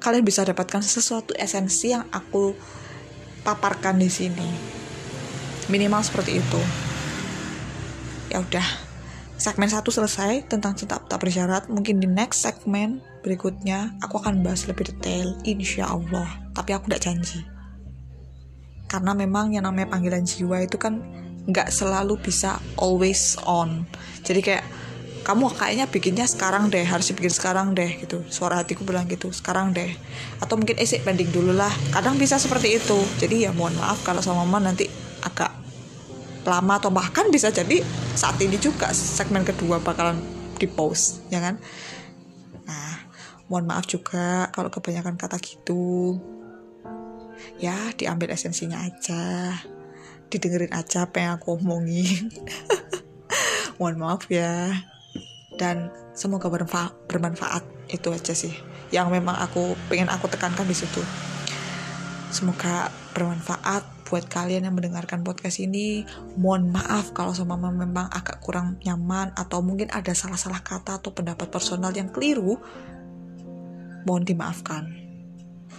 kalian 0.07 0.23
bisa 0.23 0.47
dapatkan 0.47 0.87
sesuatu 0.87 1.35
esensi 1.35 1.91
yang 1.91 2.07
aku 2.15 2.55
paparkan 3.43 3.99
di 3.99 4.07
sini. 4.07 4.47
Minimal 5.67 6.07
seperti 6.07 6.39
itu. 6.39 6.63
Ya 8.31 8.39
udah. 8.39 8.87
Segmen 9.35 9.67
satu 9.67 9.91
selesai 9.91 10.47
tentang 10.47 10.79
cinta 10.79 11.03
tak 11.03 11.19
bersyarat. 11.19 11.67
Mungkin 11.67 11.99
di 11.99 12.07
next 12.07 12.47
segmen 12.47 13.03
berikutnya 13.27 13.99
aku 13.99 14.23
akan 14.23 14.47
bahas 14.47 14.71
lebih 14.71 14.95
detail 14.95 15.35
insya 15.43 15.91
Allah. 15.91 16.39
Tapi 16.55 16.71
aku 16.71 16.87
tidak 16.87 17.03
janji. 17.03 17.43
Karena 18.87 19.11
memang 19.11 19.59
yang 19.59 19.67
namanya 19.67 19.91
panggilan 19.91 20.23
jiwa 20.23 20.63
itu 20.63 20.79
kan 20.79 21.03
nggak 21.51 21.67
selalu 21.75 22.15
bisa 22.23 22.63
always 22.79 23.35
on. 23.43 23.83
Jadi 24.23 24.39
kayak 24.39 24.65
kamu 25.27 25.51
kayaknya 25.59 25.91
bikinnya 25.91 26.23
sekarang 26.23 26.71
deh 26.71 26.87
harus 26.87 27.11
bikin 27.11 27.35
sekarang 27.35 27.75
deh 27.75 27.99
gitu. 27.99 28.23
Suara 28.31 28.63
hatiku 28.63 28.87
bilang 28.87 29.11
gitu 29.11 29.35
sekarang 29.35 29.75
deh. 29.75 29.91
Atau 30.39 30.55
mungkin 30.55 30.79
eh 30.79 30.87
pending 30.87 31.35
dulu 31.35 31.51
lah. 31.51 31.75
Kadang 31.91 32.15
bisa 32.15 32.39
seperti 32.39 32.79
itu. 32.79 32.95
Jadi 33.19 33.43
ya 33.43 33.51
mohon 33.51 33.75
maaf 33.75 34.07
kalau 34.07 34.23
sama 34.23 34.47
mama 34.47 34.71
nanti 34.71 34.87
agak 35.27 35.51
lama 36.47 36.79
atau 36.79 36.95
bahkan 36.95 37.27
bisa 37.35 37.51
jadi 37.51 37.83
saat 38.15 38.39
ini 38.39 38.55
juga 38.63 38.95
segmen 38.95 39.43
kedua 39.43 39.83
bakalan 39.83 40.23
di 40.63 40.71
post 40.71 41.27
ya 41.27 41.43
kan? 41.43 41.59
Nah 42.63 43.11
mohon 43.51 43.67
maaf 43.67 43.91
juga 43.91 44.47
kalau 44.55 44.71
kebanyakan 44.71 45.19
kata 45.19 45.43
gitu. 45.43 46.23
Ya 47.59 47.75
diambil 47.99 48.31
esensinya 48.31 48.79
aja. 48.79 49.59
Didengerin 50.31 50.71
aja 50.71 51.11
apa 51.11 51.19
yang 51.19 51.43
aku 51.43 51.59
omongin. 51.59 52.31
Mohon 53.79 53.97
maaf 54.01 54.27
ya 54.33 54.71
dan 55.57 55.93
semoga 56.13 56.49
bermanfaat, 56.49 57.65
itu 57.89 58.09
aja 58.13 58.33
sih. 58.33 58.55
Yang 58.93 59.21
memang 59.21 59.37
aku 59.37 59.75
pengen 59.91 60.09
aku 60.13 60.31
tekankan 60.31 60.69
di 60.69 60.77
situ. 60.77 61.03
Semoga 62.31 62.93
bermanfaat 63.17 63.97
buat 64.07 64.29
kalian 64.31 64.71
yang 64.71 64.77
mendengarkan 64.79 65.27
podcast 65.27 65.59
ini. 65.59 66.07
Mohon 66.39 66.79
maaf 66.79 67.11
kalau 67.11 67.35
sama 67.35 67.59
memang 67.59 68.07
agak 68.13 68.39
kurang 68.39 68.79
nyaman 68.87 69.35
atau 69.35 69.65
mungkin 69.65 69.91
ada 69.91 70.15
salah-salah 70.15 70.63
kata 70.63 71.03
atau 71.03 71.11
pendapat 71.11 71.51
personal 71.51 71.91
yang 71.91 72.13
keliru. 72.15 72.61
Mohon 74.07 74.23
dimaafkan. 74.23 74.85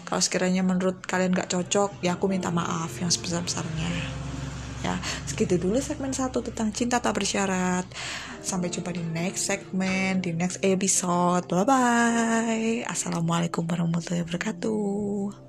Kalau 0.03 0.21
sekiranya 0.23 0.63
menurut 0.63 1.03
kalian 1.03 1.35
gak 1.35 1.51
cocok 1.51 1.99
ya 1.99 2.15
aku 2.15 2.31
minta 2.31 2.47
maaf 2.47 2.91
yang 2.99 3.11
sebesar-besarnya 3.11 4.16
ya 4.85 4.95
segitu 5.25 5.57
dulu 5.57 5.81
segmen 5.81 6.13
satu 6.13 6.43
tentang 6.45 6.69
cinta 6.73 7.01
tak 7.01 7.17
bersyarat. 7.17 7.85
Sampai 8.43 8.71
jumpa 8.71 8.93
di 8.95 9.03
next 9.03 9.49
segmen 9.49 10.23
di 10.23 10.31
next 10.31 10.61
episode. 10.63 11.49
Bye 11.49 11.65
bye 11.67 12.75
assalamualaikum 12.87 13.65
warahmatullahi 13.67 14.23
wabarakatuh 14.23 15.46